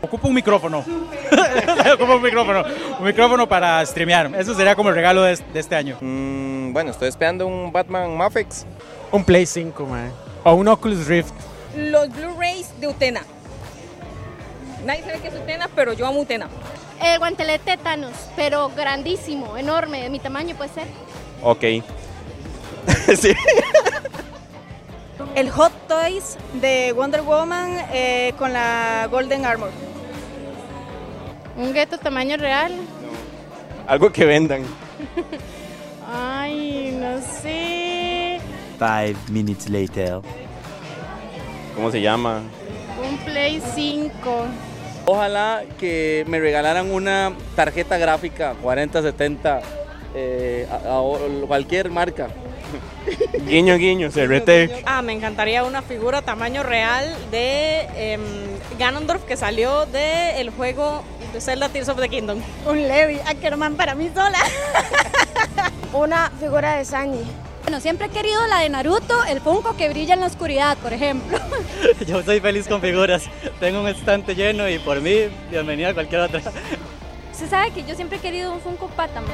Ocupo 0.00 0.28
un 0.28 0.34
micrófono. 0.34 0.78
Ocupo 1.94 2.16
un 2.16 2.22
micrófono. 2.22 2.62
Un 3.00 3.04
micrófono 3.04 3.48
para 3.48 3.84
streamear. 3.84 4.30
Eso 4.36 4.54
sería 4.54 4.76
como 4.76 4.90
el 4.90 4.94
regalo 4.94 5.22
de, 5.22 5.36
de 5.52 5.60
este 5.60 5.74
año. 5.74 5.96
Mm, 6.00 6.72
bueno, 6.72 6.92
estoy 6.92 7.08
esperando 7.08 7.46
un 7.46 7.72
Batman 7.72 8.16
Mafex. 8.16 8.64
Un 9.10 9.24
Play 9.24 9.46
5, 9.46 9.86
mae. 9.86 10.10
O 10.44 10.54
un 10.54 10.68
Oculus 10.68 11.06
Rift. 11.06 11.32
Los 11.76 12.08
Blu-rays 12.10 12.78
de 12.80 12.88
Utena. 12.88 13.22
Nadie 14.84 15.02
sabe 15.02 15.20
qué 15.20 15.28
es 15.28 15.34
Utena, 15.34 15.68
pero 15.74 15.92
yo 15.92 16.06
amo 16.06 16.20
Utena. 16.20 16.48
El 17.02 17.18
guantelete 17.18 17.76
Thanos, 17.76 18.12
pero 18.36 18.70
grandísimo, 18.76 19.56
enorme, 19.56 20.02
de 20.02 20.10
mi 20.10 20.18
tamaño 20.18 20.56
puede 20.56 20.70
ser. 20.70 20.86
Ok. 21.42 21.60
sí. 23.16 23.32
El 25.34 25.50
Hot 25.50 25.72
Toys 25.86 26.36
de 26.60 26.92
Wonder 26.92 27.22
Woman 27.22 27.78
eh, 27.92 28.34
con 28.38 28.52
la 28.52 29.08
Golden 29.10 29.46
Armor. 29.46 29.70
Un 31.56 31.72
gueto 31.72 31.98
tamaño 31.98 32.36
real. 32.36 32.72
Algo 33.86 34.12
que 34.12 34.24
vendan. 34.24 34.64
Ay, 36.12 36.96
no 37.00 37.20
sé. 37.20 37.67
Five 38.78 39.16
minutes 39.30 39.68
later. 39.68 40.20
¿Cómo 41.74 41.90
se 41.90 42.00
llama? 42.00 42.42
Un 43.04 43.18
Play 43.18 43.62
5. 43.74 44.10
Ojalá 45.06 45.62
que 45.78 46.24
me 46.28 46.38
regalaran 46.38 46.90
una 46.90 47.32
tarjeta 47.56 47.96
gráfica 47.98 48.54
4070 48.62 49.60
eh, 50.14 50.68
a, 50.70 50.98
a 50.98 51.46
cualquier 51.46 51.90
marca. 51.90 52.28
Guiño, 53.46 53.76
guiño, 53.76 54.10
CRT. 54.10 54.82
Ah, 54.84 55.02
me 55.02 55.12
encantaría 55.12 55.64
una 55.64 55.82
figura 55.82 56.22
tamaño 56.22 56.62
real 56.62 57.04
de 57.30 57.80
em, 57.96 58.20
Ganondorf 58.78 59.24
que 59.24 59.36
salió 59.36 59.86
del 59.86 60.50
juego 60.50 61.02
de 61.32 61.40
Zelda 61.40 61.68
Tears 61.68 61.88
of 61.88 62.00
the 62.00 62.08
Kingdom. 62.08 62.40
Un 62.66 62.86
Levi 62.86 63.18
Ackerman 63.26 63.76
para 63.76 63.94
mí 63.94 64.10
sola. 64.14 64.38
Una 65.92 66.30
figura 66.38 66.76
de 66.76 66.84
Sanji. 66.84 67.24
Bueno, 67.68 67.82
siempre 67.82 68.06
he 68.06 68.08
querido 68.08 68.46
la 68.46 68.60
de 68.60 68.70
Naruto, 68.70 69.24
el 69.24 69.42
Funko 69.42 69.76
que 69.76 69.90
brilla 69.90 70.14
en 70.14 70.20
la 70.20 70.26
oscuridad, 70.26 70.78
por 70.78 70.94
ejemplo. 70.94 71.38
Yo 72.06 72.22
soy 72.22 72.40
feliz 72.40 72.66
con 72.66 72.80
figuras. 72.80 73.24
Tengo 73.60 73.82
un 73.82 73.88
estante 73.88 74.34
lleno 74.34 74.66
y 74.70 74.78
por 74.78 75.02
mí, 75.02 75.28
bienvenida 75.50 75.90
a 75.90 75.92
cualquier 75.92 76.22
otra. 76.22 76.40
Se 77.30 77.46
sabe 77.46 77.70
que 77.72 77.84
yo 77.84 77.94
siempre 77.94 78.16
he 78.16 78.20
querido 78.22 78.54
un 78.54 78.60
Funko 78.62 78.88
Pataman. 78.88 79.28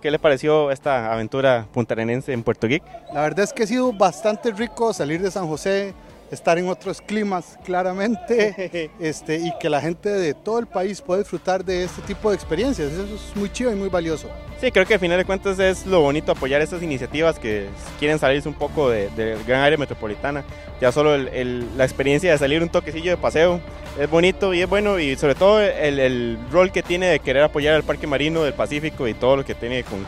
¿Qué 0.00 0.10
les 0.10 0.20
pareció 0.20 0.70
esta 0.70 1.12
aventura 1.12 1.66
puntarenense 1.72 2.32
en 2.32 2.42
Puerto 2.42 2.66
Geek? 2.66 2.82
La 3.12 3.22
verdad 3.22 3.44
es 3.44 3.52
que 3.52 3.64
ha 3.64 3.66
sido 3.66 3.92
bastante 3.92 4.50
rico 4.50 4.92
salir 4.92 5.20
de 5.20 5.30
San 5.30 5.46
José, 5.46 5.94
estar 6.30 6.58
en 6.58 6.68
otros 6.68 7.00
climas 7.00 7.58
claramente 7.64 8.90
este, 9.00 9.36
y 9.36 9.52
que 9.58 9.70
la 9.70 9.80
gente 9.80 10.08
de 10.10 10.34
todo 10.34 10.58
el 10.58 10.66
país 10.66 11.00
pueda 11.00 11.20
disfrutar 11.20 11.64
de 11.64 11.84
este 11.84 12.02
tipo 12.02 12.30
de 12.30 12.36
experiencias. 12.36 12.92
Eso 12.92 13.14
es 13.14 13.36
muy 13.36 13.50
chido 13.50 13.72
y 13.72 13.74
muy 13.74 13.88
valioso. 13.88 14.28
Sí, 14.60 14.72
creo 14.72 14.84
que 14.86 14.94
al 14.94 15.00
final 15.00 15.18
de 15.18 15.24
cuentas 15.24 15.58
es 15.58 15.86
lo 15.86 16.00
bonito 16.00 16.32
apoyar 16.32 16.60
estas 16.60 16.82
iniciativas 16.82 17.38
que 17.38 17.68
quieren 17.98 18.18
salirse 18.18 18.48
un 18.48 18.56
poco 18.56 18.90
del 18.90 19.14
de, 19.14 19.36
gran 19.46 19.62
área 19.62 19.78
metropolitana. 19.78 20.44
Ya 20.80 20.90
solo 20.92 21.14
el, 21.14 21.28
el, 21.28 21.78
la 21.78 21.84
experiencia 21.84 22.32
de 22.32 22.38
salir 22.38 22.62
un 22.62 22.68
toquecillo 22.68 23.10
de 23.10 23.16
paseo 23.16 23.60
es 23.98 24.08
bonito 24.08 24.54
y 24.54 24.62
es 24.62 24.68
bueno 24.68 24.98
y 24.98 25.16
sobre 25.16 25.34
todo 25.34 25.60
el, 25.60 25.98
el, 25.98 26.38
rol 26.50 26.70
que 26.70 26.82
tiene 26.82 27.06
de 27.06 27.18
querer 27.20 27.42
apoyar 27.42 27.74
al 27.74 27.82
Parque 27.82 28.06
Marino 28.06 28.44
del 28.44 28.54
Pacífico 28.54 29.08
y 29.08 29.14
todo 29.14 29.38
lo 29.38 29.44
que 29.44 29.54
tiene 29.54 29.82
con, 29.82 30.06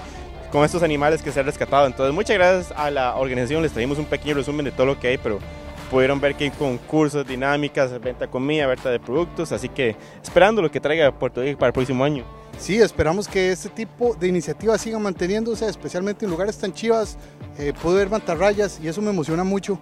con 0.53 0.65
estos 0.65 0.83
animales 0.83 1.23
que 1.23 1.33
se 1.33 1.41
han 1.41 1.47
rescatado. 1.47 1.87
Entonces 1.87 2.15
muchas 2.15 2.37
gracias 2.37 2.73
a 2.77 2.91
la 2.91 3.17
organización, 3.17 3.62
les 3.62 3.73
traímos 3.73 3.99
un 3.99 4.05
pequeño 4.05 4.35
resumen 4.35 4.65
de 4.65 4.73
todo 4.73 4.87
lo 4.87 5.00
que 5.00 5.09
hay, 5.09 5.19
pero 5.19 5.39
pudieron 5.90 6.20
ver 6.20 6.37
que 6.37 6.44
hay 6.44 6.50
concursos, 6.50 7.26
dinámicas, 7.26 7.90
venta 8.00 8.26
de 8.26 8.30
comida, 8.30 8.66
venta 8.66 8.90
de 8.90 9.00
productos, 9.00 9.50
así 9.52 9.68
que 9.68 9.97
esperando 10.23 10.62
lo 10.62 10.70
que 10.70 10.80
traiga 10.80 11.11
Puerto 11.11 11.42
Rico 11.42 11.59
para 11.59 11.68
el 11.68 11.73
próximo 11.73 12.04
año. 12.04 12.25
Sí, 12.59 12.78
esperamos 12.80 13.26
que 13.26 13.50
este 13.50 13.68
tipo 13.68 14.14
de 14.14 14.28
iniciativas 14.28 14.80
sigan 14.80 15.02
manteniéndose, 15.02 15.66
especialmente 15.66 16.25
en 16.25 16.30
lugares 16.30 16.56
tan 16.59 16.73
chivas. 16.73 17.18
Eh, 17.59 17.73
puedo 17.82 17.97
ver 17.97 18.09
mantarrayas 18.09 18.78
y 18.82 18.88
eso 18.88 19.02
me 19.02 19.11
emociona 19.11 19.44
mucho. 19.44 19.78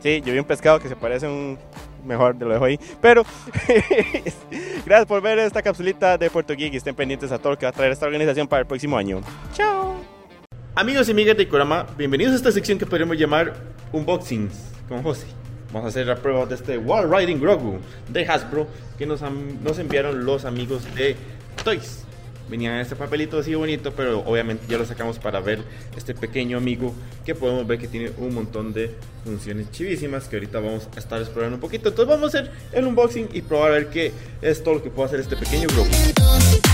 Sí, 0.00 0.22
yo 0.24 0.32
vi 0.32 0.38
un 0.38 0.44
pescado 0.44 0.80
que 0.80 0.88
se 0.88 0.96
parece 0.96 1.26
a 1.26 1.30
un 1.30 1.58
mejor, 2.04 2.36
te 2.38 2.44
lo 2.44 2.52
dejo 2.52 2.64
ahí. 2.64 2.80
Pero 3.00 3.24
gracias 4.86 5.06
por 5.06 5.20
ver 5.20 5.38
esta 5.38 5.62
capsulita 5.62 6.16
de 6.16 6.30
Puerto 6.30 6.54
Geek 6.54 6.72
y 6.72 6.76
estén 6.78 6.94
pendientes 6.94 7.30
a 7.30 7.38
todo 7.38 7.52
lo 7.52 7.58
que 7.58 7.66
va 7.66 7.70
a 7.70 7.72
traer 7.72 7.92
esta 7.92 8.06
organización 8.06 8.48
para 8.48 8.60
el 8.60 8.66
próximo 8.66 8.96
año. 8.96 9.20
Chao. 9.52 9.96
Amigos 10.74 11.08
y 11.08 11.12
amigas 11.12 11.36
de 11.36 11.42
Ikorama, 11.42 11.86
bienvenidos 11.96 12.32
a 12.34 12.36
esta 12.36 12.52
sección 12.52 12.78
que 12.78 12.86
podríamos 12.86 13.18
llamar 13.18 13.54
Unboxings 13.92 14.77
con 14.88 15.02
José. 15.02 15.26
Vamos 15.72 15.86
a 15.86 15.88
hacer 15.88 16.06
la 16.06 16.16
prueba 16.16 16.46
de 16.46 16.54
este 16.54 16.78
Wall 16.78 17.12
Riding 17.12 17.40
Grogu 17.40 17.78
de 18.08 18.26
Hasbro 18.26 18.66
que 18.96 19.06
nos, 19.06 19.20
nos 19.22 19.78
enviaron 19.78 20.24
los 20.24 20.44
amigos 20.44 20.82
de 20.94 21.14
Toys. 21.62 22.04
Venía 22.48 22.74
en 22.74 22.80
este 22.80 22.96
papelito 22.96 23.38
así 23.38 23.54
bonito, 23.54 23.92
pero 23.92 24.20
obviamente 24.20 24.64
ya 24.68 24.78
lo 24.78 24.86
sacamos 24.86 25.18
para 25.18 25.40
ver 25.40 25.58
este 25.94 26.14
pequeño 26.14 26.56
amigo 26.56 26.94
que 27.26 27.34
podemos 27.34 27.66
ver 27.66 27.78
que 27.78 27.88
tiene 27.88 28.10
un 28.16 28.34
montón 28.34 28.72
de 28.72 28.94
funciones 29.24 29.70
chivísimas 29.70 30.28
que 30.28 30.36
ahorita 30.36 30.58
vamos 30.58 30.88
a 30.96 30.98
estar 30.98 31.20
explorando 31.20 31.56
un 31.56 31.60
poquito. 31.60 31.90
Entonces 31.90 32.08
vamos 32.08 32.34
a 32.34 32.38
hacer 32.38 32.50
el 32.72 32.86
unboxing 32.86 33.28
y 33.34 33.42
probar 33.42 33.72
a 33.72 33.74
ver 33.74 33.90
qué 33.90 34.12
es 34.40 34.64
todo 34.64 34.74
lo 34.74 34.82
que 34.82 34.88
puede 34.88 35.08
hacer 35.08 35.20
este 35.20 35.36
pequeño 35.36 35.68
Grogu. 35.68 36.67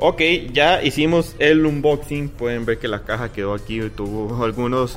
Ok, 0.00 0.22
ya 0.52 0.80
hicimos 0.84 1.34
el 1.40 1.66
unboxing. 1.66 2.28
Pueden 2.28 2.64
ver 2.64 2.78
que 2.78 2.86
la 2.86 3.02
caja 3.02 3.32
quedó 3.32 3.52
aquí. 3.52 3.80
Tuvo 3.96 4.44
algunos 4.44 4.94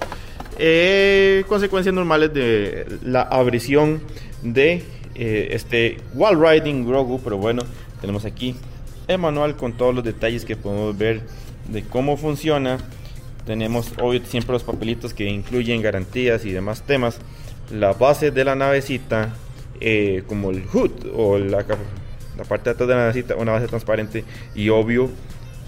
eh, 0.60 1.43
consecuencias 1.48 1.96
normales 1.96 2.31
de 2.36 2.86
la 3.03 3.24
abrición 3.24 4.00
de 4.43 4.84
eh, 5.15 5.48
este 5.51 5.98
Wall 6.13 6.39
Riding 6.39 6.86
Grogu. 6.86 7.20
Pero 7.24 7.39
bueno, 7.39 7.63
tenemos 8.00 8.25
aquí 8.25 8.55
el 9.08 9.17
manual 9.17 9.55
con 9.55 9.74
todos 9.74 9.96
los 9.96 10.03
detalles 10.03 10.46
que 10.46 10.55
podemos 10.55 10.96
ver 10.96 11.22
de 11.67 11.81
cómo 11.81 12.15
funciona. 12.15 12.77
Tenemos 13.48 13.93
hoy 14.00 14.22
siempre 14.24 14.53
los 14.53 14.63
papelitos 14.63 15.15
que 15.15 15.25
incluyen 15.25 15.81
garantías 15.81 16.46
y 16.46 16.51
demás 16.51 16.84
temas. 16.84 17.17
La 17.72 17.93
base 17.93 18.29
de 18.29 18.43
la 18.43 18.53
navecita, 18.53 19.34
eh, 19.79 20.22
como 20.27 20.51
el 20.51 20.63
hood 20.67 20.91
o 21.15 21.39
la 21.39 21.65
la 22.38 22.43
parte 22.43 22.69
de 22.69 22.73
atrás 22.73 22.88
de 22.88 22.95
la 22.95 23.01
navecita, 23.01 23.35
una 23.35 23.51
base 23.51 23.67
transparente 23.67 24.23
y 24.55 24.69
obvio 24.69 25.09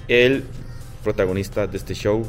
el 0.07 0.45
protagonista 1.03 1.67
de 1.67 1.77
este 1.77 1.93
show, 1.93 2.25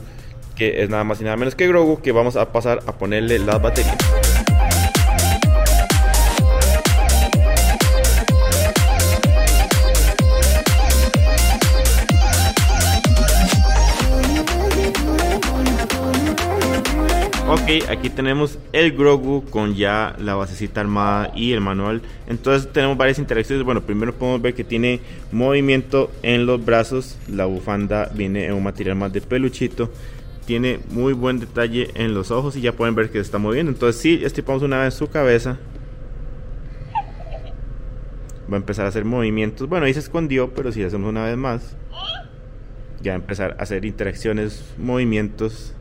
que 0.56 0.82
es 0.82 0.90
nada 0.90 1.04
más 1.04 1.20
y 1.20 1.24
nada 1.24 1.36
menos 1.36 1.54
que 1.54 1.66
Grogu, 1.68 2.00
que 2.00 2.12
vamos 2.12 2.36
a 2.36 2.52
pasar 2.52 2.80
a 2.86 2.92
ponerle 2.92 3.38
las 3.38 3.60
baterías. 3.60 4.23
Ok, 17.64 17.88
aquí 17.88 18.10
tenemos 18.10 18.58
el 18.74 18.92
Grogu 18.92 19.42
con 19.48 19.74
ya 19.74 20.14
la 20.18 20.34
basecita 20.34 20.82
armada 20.82 21.32
y 21.34 21.54
el 21.54 21.62
manual. 21.62 22.02
Entonces 22.26 22.70
tenemos 22.70 22.98
varias 22.98 23.18
interacciones. 23.18 23.64
Bueno, 23.64 23.80
primero 23.80 24.12
podemos 24.12 24.42
ver 24.42 24.52
que 24.52 24.64
tiene 24.64 25.00
movimiento 25.32 26.10
en 26.22 26.44
los 26.44 26.62
brazos. 26.62 27.16
La 27.26 27.46
bufanda 27.46 28.10
viene 28.14 28.44
en 28.44 28.52
un 28.52 28.62
material 28.62 28.96
más 28.96 29.14
de 29.14 29.22
peluchito. 29.22 29.90
Tiene 30.44 30.78
muy 30.90 31.14
buen 31.14 31.40
detalle 31.40 31.88
en 31.94 32.12
los 32.12 32.30
ojos 32.30 32.54
y 32.54 32.60
ya 32.60 32.72
pueden 32.72 32.94
ver 32.94 33.06
que 33.06 33.14
se 33.14 33.20
está 33.20 33.38
moviendo. 33.38 33.72
Entonces 33.72 33.98
si 33.98 34.22
estipamos 34.22 34.62
una 34.62 34.82
vez 34.82 34.92
su 34.92 35.08
cabeza. 35.08 35.56
Va 38.46 38.56
a 38.56 38.60
empezar 38.60 38.84
a 38.84 38.88
hacer 38.90 39.06
movimientos. 39.06 39.70
Bueno, 39.70 39.86
ahí 39.86 39.94
se 39.94 40.00
escondió, 40.00 40.50
pero 40.50 40.70
si 40.70 40.82
hacemos 40.82 41.08
una 41.08 41.24
vez 41.24 41.38
más. 41.38 41.78
Ya 43.00 43.12
va 43.12 43.16
a 43.16 43.20
empezar 43.20 43.56
a 43.58 43.62
hacer 43.62 43.86
interacciones, 43.86 44.74
movimientos 44.76 45.74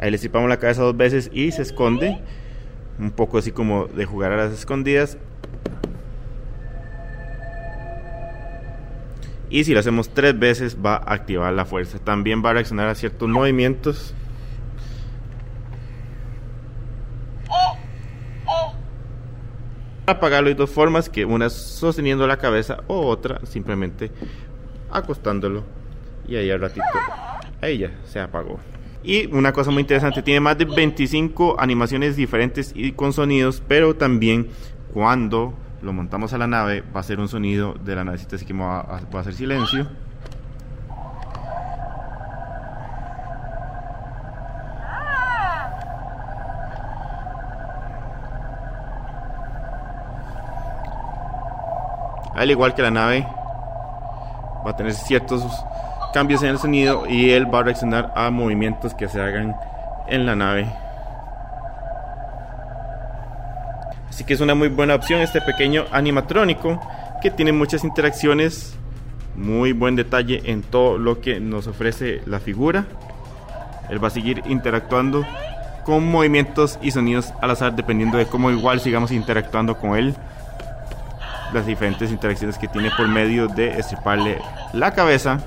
Ahí 0.00 0.10
le 0.10 0.16
cipamos 0.16 0.48
la 0.48 0.56
cabeza 0.56 0.80
dos 0.80 0.96
veces 0.96 1.30
y 1.30 1.52
se 1.52 1.60
esconde. 1.60 2.18
Un 2.98 3.10
poco 3.10 3.36
así 3.36 3.52
como 3.52 3.84
de 3.84 4.06
jugar 4.06 4.32
a 4.32 4.36
las 4.36 4.52
escondidas. 4.52 5.18
Y 9.50 9.64
si 9.64 9.74
lo 9.74 9.80
hacemos 9.80 10.08
tres 10.08 10.38
veces 10.38 10.78
va 10.82 10.94
a 10.94 11.12
activar 11.12 11.52
la 11.52 11.66
fuerza. 11.66 11.98
También 11.98 12.42
va 12.42 12.50
a 12.50 12.52
reaccionar 12.54 12.88
a 12.88 12.94
ciertos 12.94 13.28
movimientos. 13.28 14.14
Apagarlo 20.06 20.48
de 20.48 20.54
dos 20.54 20.70
formas, 20.70 21.10
que 21.10 21.26
una 21.26 21.50
sosteniendo 21.50 22.26
la 22.26 22.38
cabeza 22.38 22.78
o 22.86 23.06
otra 23.06 23.44
simplemente 23.44 24.10
acostándolo. 24.90 25.62
Y 26.26 26.36
ahí 26.36 26.50
al 26.50 26.60
ratito, 26.60 26.86
ahí 27.60 27.78
ya 27.78 27.90
se 28.04 28.18
apagó. 28.18 28.58
Y 29.02 29.26
una 29.34 29.52
cosa 29.52 29.70
muy 29.70 29.80
interesante, 29.80 30.22
tiene 30.22 30.40
más 30.40 30.58
de 30.58 30.66
25 30.66 31.56
animaciones 31.58 32.16
diferentes 32.16 32.72
y 32.74 32.92
con 32.92 33.12
sonidos, 33.12 33.62
pero 33.66 33.96
también 33.96 34.48
cuando 34.92 35.54
lo 35.80 35.92
montamos 35.92 36.32
a 36.34 36.38
la 36.38 36.46
nave 36.46 36.82
va 36.94 37.00
a 37.00 37.02
ser 37.02 37.18
un 37.18 37.28
sonido 37.28 37.74
de 37.82 37.96
la 37.96 38.04
navecita, 38.04 38.36
así 38.36 38.44
que 38.44 38.52
va 38.52 38.80
a, 38.80 39.00
va 39.12 39.18
a 39.18 39.20
hacer 39.20 39.34
silencio. 39.34 39.86
Al 52.34 52.50
igual 52.50 52.74
que 52.74 52.80
la 52.80 52.90
nave 52.90 53.26
va 54.66 54.70
a 54.70 54.76
tener 54.76 54.94
ciertos 54.94 55.42
cambios 56.12 56.42
en 56.42 56.50
el 56.50 56.58
sonido 56.58 57.06
y 57.08 57.30
él 57.30 57.52
va 57.52 57.60
a 57.60 57.62
reaccionar 57.62 58.12
a 58.14 58.30
movimientos 58.30 58.94
que 58.94 59.08
se 59.08 59.20
hagan 59.20 59.56
en 60.08 60.26
la 60.26 60.36
nave. 60.36 60.70
Así 64.08 64.24
que 64.24 64.34
es 64.34 64.40
una 64.40 64.54
muy 64.54 64.68
buena 64.68 64.94
opción 64.94 65.20
este 65.20 65.40
pequeño 65.40 65.86
animatrónico 65.92 66.80
que 67.22 67.30
tiene 67.30 67.52
muchas 67.52 67.84
interacciones, 67.84 68.74
muy 69.36 69.72
buen 69.72 69.96
detalle 69.96 70.42
en 70.44 70.62
todo 70.62 70.98
lo 70.98 71.20
que 71.20 71.40
nos 71.40 71.66
ofrece 71.66 72.20
la 72.26 72.40
figura. 72.40 72.86
Él 73.88 74.02
va 74.02 74.08
a 74.08 74.10
seguir 74.10 74.42
interactuando 74.46 75.24
con 75.84 76.06
movimientos 76.06 76.78
y 76.82 76.90
sonidos 76.90 77.32
al 77.40 77.50
azar 77.50 77.74
dependiendo 77.74 78.18
de 78.18 78.26
cómo 78.26 78.50
igual 78.50 78.80
sigamos 78.80 79.10
interactuando 79.10 79.78
con 79.78 79.96
él. 79.96 80.14
Las 81.52 81.66
diferentes 81.66 82.10
interacciones 82.10 82.58
que 82.58 82.68
tiene 82.68 82.90
por 82.96 83.08
medio 83.08 83.48
de 83.48 83.78
estriparle 83.78 84.38
la 84.72 84.92
cabeza 84.92 85.40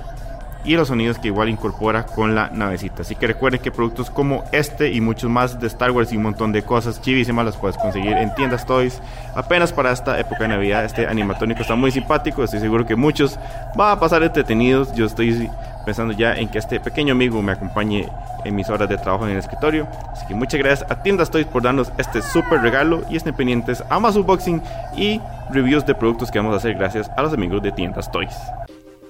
y 0.64 0.74
los 0.74 0.88
sonidos 0.88 1.18
que 1.18 1.28
igual 1.28 1.48
incorpora 1.48 2.06
con 2.06 2.34
la 2.34 2.50
navecita. 2.50 3.02
Así 3.02 3.14
que 3.14 3.26
recuerden 3.26 3.60
que 3.60 3.70
productos 3.70 4.10
como 4.10 4.44
este 4.52 4.92
y 4.92 5.00
muchos 5.00 5.30
más 5.30 5.60
de 5.60 5.66
Star 5.66 5.90
Wars 5.90 6.12
y 6.12 6.16
un 6.16 6.24
montón 6.24 6.52
de 6.52 6.62
cosas 6.62 7.00
chivísimas 7.00 7.44
las 7.44 7.56
puedes 7.56 7.76
conseguir 7.76 8.12
en 8.12 8.34
tiendas 8.34 8.66
Toys 8.66 9.00
apenas 9.34 9.72
para 9.72 9.92
esta 9.92 10.18
época 10.18 10.40
de 10.40 10.48
Navidad. 10.48 10.84
Este 10.84 11.06
animatónico 11.06 11.62
está 11.62 11.74
muy 11.74 11.90
simpático, 11.90 12.44
estoy 12.44 12.60
seguro 12.60 12.86
que 12.86 12.96
muchos 12.96 13.38
van 13.76 13.92
a 13.92 14.00
pasar 14.00 14.22
entretenidos. 14.22 14.94
Yo 14.94 15.06
estoy 15.06 15.50
pensando 15.84 16.14
ya 16.14 16.34
en 16.34 16.48
que 16.48 16.58
este 16.58 16.80
pequeño 16.80 17.12
amigo 17.12 17.42
me 17.42 17.52
acompañe 17.52 18.08
en 18.44 18.54
mis 18.54 18.68
horas 18.68 18.88
de 18.88 18.96
trabajo 18.96 19.26
en 19.26 19.32
el 19.32 19.38
escritorio. 19.38 19.86
Así 20.12 20.26
que 20.26 20.34
muchas 20.34 20.58
gracias 20.58 20.90
a 20.90 21.02
Tiendas 21.02 21.30
Toys 21.30 21.46
por 21.46 21.62
darnos 21.62 21.92
este 21.98 22.22
súper 22.22 22.60
regalo 22.60 23.02
y 23.10 23.16
estén 23.16 23.34
pendientes 23.34 23.82
a 23.88 23.98
más 23.98 24.16
unboxing 24.16 24.62
y 24.96 25.20
reviews 25.50 25.84
de 25.86 25.94
productos 25.94 26.30
que 26.30 26.38
vamos 26.38 26.54
a 26.54 26.56
hacer 26.58 26.74
gracias 26.74 27.10
a 27.16 27.22
los 27.22 27.32
amigos 27.32 27.62
de 27.62 27.72
Tiendas 27.72 28.10
Toys. 28.10 28.34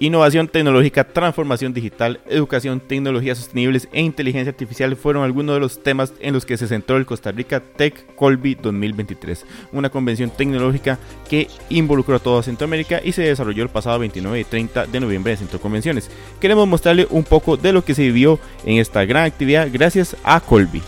Innovación 0.00 0.48
tecnológica, 0.48 1.04
transformación 1.04 1.72
digital, 1.72 2.20
educación, 2.26 2.80
tecnologías 2.80 3.38
sostenibles 3.38 3.88
e 3.92 4.00
inteligencia 4.00 4.50
artificial 4.50 4.96
fueron 4.96 5.22
algunos 5.22 5.54
de 5.54 5.60
los 5.60 5.82
temas 5.84 6.12
en 6.18 6.34
los 6.34 6.44
que 6.44 6.56
se 6.56 6.66
centró 6.66 6.96
el 6.96 7.06
Costa 7.06 7.30
Rica 7.30 7.60
Tech 7.60 8.14
Colby 8.16 8.56
2023, 8.56 9.46
una 9.72 9.90
convención 9.90 10.30
tecnológica 10.30 10.98
que 11.30 11.48
involucró 11.68 12.16
a 12.16 12.18
toda 12.18 12.42
Centroamérica 12.42 13.00
y 13.04 13.12
se 13.12 13.22
desarrolló 13.22 13.62
el 13.62 13.68
pasado 13.68 14.00
29 14.00 14.40
y 14.40 14.44
30 14.44 14.86
de 14.86 15.00
noviembre 15.00 15.32
en 15.32 15.38
Centro 15.38 15.60
Convenciones. 15.60 16.10
Queremos 16.40 16.66
mostrarle 16.66 17.06
un 17.10 17.22
poco 17.22 17.56
de 17.56 17.72
lo 17.72 17.84
que 17.84 17.94
se 17.94 18.02
vivió 18.02 18.40
en 18.64 18.78
esta 18.78 19.04
gran 19.04 19.26
actividad 19.26 19.68
gracias 19.72 20.16
a 20.24 20.40
Colby. 20.40 20.82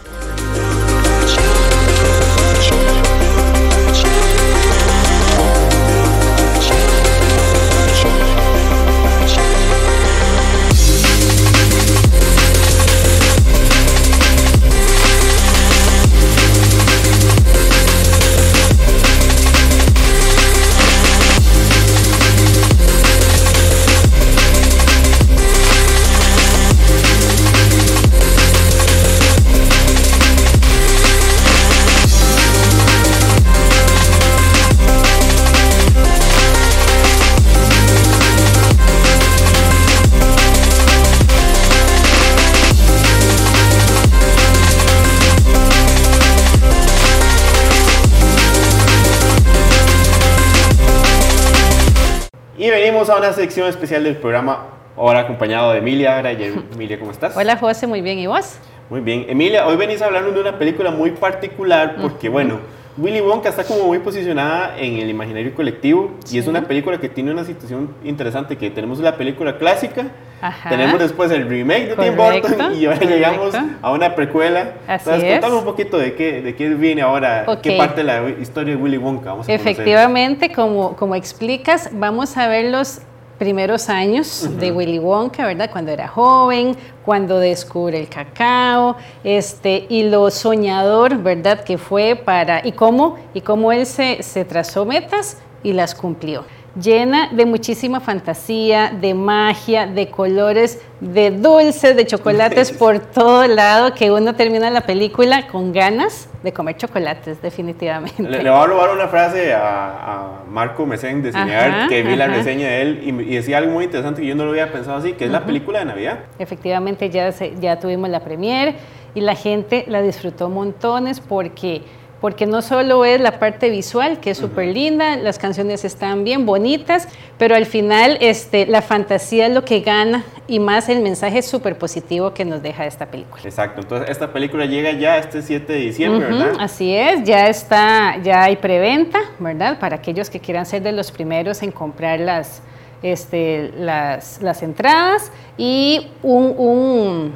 Venimos 53.26 53.38
a 53.38 53.40
una 53.40 53.46
sección 53.48 53.68
especial 53.68 54.04
del 54.04 54.16
programa, 54.16 54.66
ahora 54.96 55.20
acompañado 55.20 55.72
de 55.72 55.78
Emilia. 55.78 56.16
Ahora, 56.16 56.30
Emilia, 56.74 56.98
¿cómo 56.98 57.10
estás? 57.10 57.36
Hola 57.36 57.56
José, 57.56 57.86
muy 57.86 58.00
bien, 58.00 58.18
¿y 58.18 58.26
vos? 58.26 58.58
Muy 58.90 59.00
bien. 59.00 59.26
Emilia, 59.28 59.66
hoy 59.66 59.76
venís 59.76 60.00
a 60.02 60.06
hablarnos 60.06 60.34
de 60.34 60.40
una 60.40 60.58
película 60.58 60.90
muy 60.90 61.10
particular 61.10 61.96
porque, 62.00 62.28
bueno, 62.28 62.60
Willy 62.96 63.20
Wonka 63.20 63.48
está 63.50 63.64
como 63.64 63.84
muy 63.84 63.98
posicionada 63.98 64.78
en 64.78 64.96
el 64.98 65.10
imaginario 65.10 65.54
colectivo 65.54 66.12
y 66.30 66.38
es 66.38 66.46
una 66.46 66.62
película 66.62 66.98
que 66.98 67.08
tiene 67.10 67.30
una 67.32 67.44
situación 67.44 67.90
interesante, 68.04 68.56
que 68.56 68.70
tenemos 68.70 69.00
la 69.00 69.16
película 69.18 69.58
clásica, 69.58 70.06
Ajá. 70.40 70.70
tenemos 70.70 70.98
después 70.98 71.30
el 71.32 71.46
remake 71.48 71.88
de 71.88 71.96
Tim 71.96 72.16
Burton 72.16 72.74
y 72.74 72.86
ahora 72.86 72.98
correcto. 72.98 73.14
llegamos 73.14 73.54
a 73.82 73.90
una 73.92 74.14
precuela. 74.14 74.74
Así 74.86 75.10
Entonces, 75.10 75.24
es. 75.24 75.32
contame 75.40 75.56
un 75.58 75.64
poquito 75.64 75.98
de 75.98 76.14
qué, 76.14 76.40
de 76.40 76.54
qué 76.54 76.68
viene 76.70 77.02
ahora, 77.02 77.44
qué 77.60 77.70
Ok. 77.72 77.76
parte 77.76 77.96
de 78.02 78.04
la 78.04 78.30
historia 78.40 78.76
de 78.76 78.80
Willy 78.80 78.96
Wonka 78.98 79.30
vamos 79.30 79.48
a. 79.48 79.52
Efectivamente, 79.52 80.52
como, 80.52 80.94
como 80.96 81.16
explicas, 81.16 81.90
vamos 81.92 82.36
a 82.38 82.46
ver 82.48 82.70
los 82.70 83.00
primeros 83.38 83.88
años 83.88 84.48
de 84.58 84.72
Willy 84.72 84.98
Wonka, 84.98 85.46
¿verdad? 85.46 85.70
Cuando 85.70 85.90
era 85.90 86.08
joven, 86.08 86.76
cuando 87.04 87.38
descubre 87.38 87.98
el 87.98 88.08
cacao, 88.08 88.96
este, 89.24 89.86
y 89.88 90.04
lo 90.04 90.30
soñador, 90.30 91.18
¿verdad? 91.18 91.62
Que 91.62 91.78
fue 91.78 92.16
para, 92.16 92.66
y 92.66 92.72
cómo, 92.72 93.16
y 93.34 93.42
cómo 93.42 93.72
él 93.72 93.86
se, 93.86 94.22
se 94.22 94.44
trazó 94.44 94.84
metas 94.84 95.38
y 95.62 95.72
las 95.72 95.94
cumplió. 95.94 96.44
Llena 96.80 97.30
de 97.32 97.46
muchísima 97.46 98.00
fantasía, 98.00 98.90
de 98.90 99.14
magia, 99.14 99.86
de 99.86 100.10
colores, 100.10 100.82
de 101.00 101.30
dulces, 101.30 101.96
de 101.96 102.04
chocolates 102.06 102.70
por 102.70 102.98
todo 102.98 103.46
lado, 103.46 103.94
que 103.94 104.10
uno 104.10 104.34
termina 104.34 104.68
la 104.68 104.82
película 104.82 105.46
con 105.46 105.72
ganas 105.72 106.28
de 106.42 106.52
comer 106.52 106.76
chocolates, 106.76 107.40
definitivamente. 107.40 108.22
Le, 108.22 108.42
le 108.42 108.50
voy 108.50 108.58
a 108.60 108.66
robar 108.66 108.90
una 108.90 109.08
frase 109.08 109.54
a, 109.54 109.60
a 109.88 110.44
Marco 110.50 110.84
Mesen 110.84 111.22
de 111.22 111.32
Cineart, 111.32 111.74
Ajá, 111.74 111.88
que 111.88 112.02
vi 112.02 112.14
la 112.14 112.26
reseña 112.26 112.68
de 112.68 112.82
él 112.82 113.00
y, 113.02 113.08
y 113.32 113.36
decía 113.36 113.56
algo 113.56 113.72
muy 113.72 113.84
interesante 113.84 114.20
que 114.20 114.26
yo 114.28 114.34
no 114.34 114.44
lo 114.44 114.50
había 114.50 114.70
pensado 114.70 114.98
así, 114.98 115.14
que 115.14 115.24
es 115.24 115.30
la 115.30 115.46
película 115.46 115.78
de 115.78 115.86
Navidad. 115.86 116.18
Efectivamente, 116.38 117.08
ya, 117.08 117.32
se- 117.32 117.54
ya 117.58 117.80
tuvimos 117.80 118.10
la 118.10 118.20
premier 118.20 118.74
y 119.14 119.22
la 119.22 119.34
gente 119.34 119.84
la 119.88 120.02
disfrutó 120.02 120.50
montones 120.50 121.20
porque, 121.20 121.80
porque 122.20 122.46
no 122.46 122.62
solo 122.62 123.04
es 123.04 123.20
la 123.20 123.38
parte 123.38 123.70
visual, 123.70 124.20
que 124.20 124.30
es 124.30 124.38
súper 124.38 124.68
linda, 124.68 125.16
las 125.16 125.38
canciones 125.38 125.84
están 125.84 126.24
bien 126.24 126.46
bonitas, 126.46 127.08
pero 127.38 127.54
al 127.54 127.66
final 127.66 128.16
este, 128.20 128.66
la 128.66 128.82
fantasía 128.82 129.46
es 129.46 129.54
lo 129.54 129.64
que 129.64 129.80
gana 129.80 130.24
y 130.48 130.58
más 130.58 130.88
el 130.88 131.02
mensaje 131.02 131.42
súper 131.42 131.76
positivo 131.76 132.32
que 132.32 132.44
nos 132.44 132.62
deja 132.62 132.86
esta 132.86 133.06
película. 133.06 133.42
Exacto, 133.44 133.82
entonces 133.82 134.10
esta 134.10 134.32
película 134.32 134.64
llega 134.64 134.92
ya 134.92 135.18
este 135.18 135.42
7 135.42 135.72
de 135.72 135.78
diciembre, 135.78 136.26
¿verdad? 136.26 136.56
Así 136.58 136.94
es, 136.94 137.22
ya 137.24 137.48
está, 137.48 138.16
ya 138.22 138.44
hay 138.44 138.56
preventa, 138.56 139.20
¿verdad? 139.38 139.78
Para 139.78 139.96
aquellos 139.96 140.30
que 140.30 140.40
quieran 140.40 140.64
ser 140.64 140.82
de 140.82 140.92
los 140.92 141.10
primeros 141.10 141.62
en 141.62 141.70
comprar 141.70 142.20
las, 142.20 142.62
este, 143.02 143.72
las, 143.76 144.40
las 144.40 144.62
entradas 144.62 145.30
y 145.58 146.08
un, 146.22 146.54
un, 146.56 147.34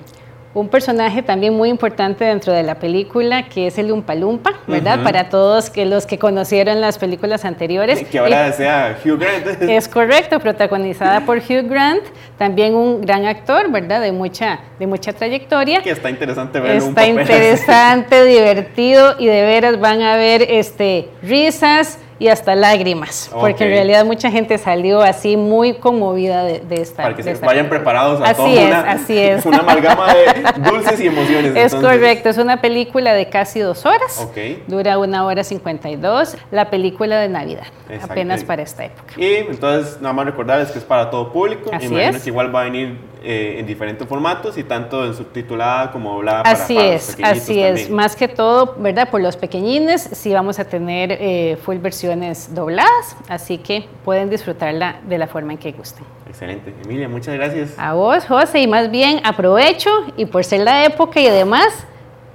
un 0.52 0.68
personaje 0.68 1.22
también 1.22 1.54
muy 1.54 1.68
importante 1.68 2.24
dentro 2.24 2.52
de 2.52 2.64
la 2.64 2.74
película 2.74 3.48
que 3.48 3.68
es 3.68 3.78
el 3.78 3.92
Umpa 3.92 4.16
Lumpa, 4.16 4.54
¿verdad? 4.66 5.02
Para 5.04 5.28
todos 5.28 5.70
que 5.70 5.86
los 5.86 6.06
que 6.06 6.18
conocieron 6.18 6.80
las 6.80 6.98
películas 6.98 7.44
anteriores. 7.44 8.04
Que 8.04 8.18
ahora 8.18 8.48
Eh, 8.48 8.52
sea 8.52 8.98
Hugh 9.04 9.16
Grant. 9.18 9.46
es 9.62 9.86
correcto, 9.86 10.40
protagonizada 10.40 11.20
por 11.24 11.38
Hugh 11.38 11.68
Grant, 11.68 12.02
también 12.36 12.74
un 12.74 13.00
gran 13.00 13.26
actor, 13.26 13.70
¿verdad? 13.70 14.00
De 14.00 14.10
mucha, 14.10 14.58
de 14.80 14.86
mucha 14.88 15.12
trayectoria. 15.12 15.82
que 15.82 15.90
está 15.90 16.10
interesante 16.10 16.60
un 16.60 16.66
Está 16.66 16.88
papel 16.94 17.18
así. 17.20 17.32
interesante, 17.32 18.24
divertido 18.24 19.14
y 19.20 19.26
de 19.26 19.42
veras 19.42 19.78
van 19.78 20.02
a 20.02 20.16
ver 20.16 20.42
este, 20.48 21.08
risas 21.22 21.98
y 22.20 22.28
hasta 22.28 22.54
lágrimas, 22.54 23.28
porque 23.32 23.64
en 23.64 23.70
realidad 23.70 24.04
mucha 24.04 24.30
gente 24.30 24.56
salió 24.58 25.00
así 25.00 25.36
muy 25.36 25.74
conmovida 25.74 26.44
de, 26.44 26.60
de 26.60 26.82
esta. 26.82 27.02
Para 27.02 27.16
que 27.16 27.22
se 27.24 27.32
vayan 27.34 27.40
película. 27.48 27.68
preparados 27.70 28.20
a 28.20 28.24
Así 28.26 28.36
toda 28.36 28.50
es, 28.52 28.66
una, 28.68 28.80
así 28.92 29.18
es. 29.18 29.46
una 29.46 29.58
amalgama 29.58 30.14
de 30.14 30.60
dulces 30.70 31.00
y 31.00 31.06
emociones. 31.08 31.56
Es 31.56 31.72
entonces. 31.72 31.80
correcto, 31.80 32.28
es 32.28 32.38
una 32.38 32.60
película 32.60 33.14
de 33.14 33.28
casi 33.28 33.58
dos 33.60 33.84
horas, 33.86 34.18
Ok. 34.20 34.36
dura 34.68 34.98
una 34.98 35.24
hora 35.24 35.42
52, 35.42 36.36
la 36.52 36.70
película 36.70 37.18
de 37.18 37.28
Navidad, 37.30 37.66
apenas 38.02 38.44
para 38.44 38.62
esta 38.62 38.84
época. 38.84 39.14
Y 39.16 39.34
entonces 39.36 40.00
nada 40.00 40.12
más 40.12 40.26
recordarles 40.26 40.70
que 40.70 40.78
es 40.78 40.84
para 40.84 41.10
todo 41.10 41.32
público. 41.32 41.70
Así 41.72 41.86
imagino 41.86 42.16
es. 42.16 42.22
que 42.22 42.28
igual 42.28 42.54
va 42.54 42.60
a 42.60 42.64
venir 42.64 42.98
eh, 43.22 43.56
en 43.58 43.66
diferentes 43.66 44.06
formatos 44.08 44.56
y 44.56 44.64
tanto 44.64 45.04
en 45.04 45.14
subtitulada 45.14 45.90
como 45.92 46.14
doblada 46.14 46.40
Así 46.42 46.74
para 46.74 46.86
es, 46.88 47.16
así 47.22 47.62
es. 47.62 47.90
Más 47.90 48.16
que 48.16 48.28
todo, 48.28 48.76
¿verdad? 48.78 49.10
Por 49.10 49.20
los 49.20 49.36
pequeñines, 49.36 50.08
sí 50.12 50.32
vamos 50.32 50.58
a 50.58 50.64
tener 50.64 51.12
eh, 51.12 51.58
full 51.62 51.76
versiones 52.10 52.54
dobladas, 52.54 53.16
así 53.28 53.58
que 53.58 53.86
pueden 54.04 54.30
disfrutarla 54.30 55.00
de 55.06 55.18
la 55.18 55.26
forma 55.26 55.52
en 55.52 55.58
que 55.58 55.72
gusten. 55.72 56.04
Excelente. 56.28 56.74
Emilia, 56.84 57.08
muchas 57.08 57.34
gracias. 57.34 57.74
A 57.78 57.94
vos, 57.94 58.26
José, 58.26 58.60
y 58.60 58.66
más 58.66 58.90
bien 58.90 59.20
aprovecho 59.24 59.90
y 60.16 60.26
por 60.26 60.44
ser 60.44 60.60
la 60.60 60.84
época 60.84 61.20
y 61.20 61.28
demás, 61.28 61.86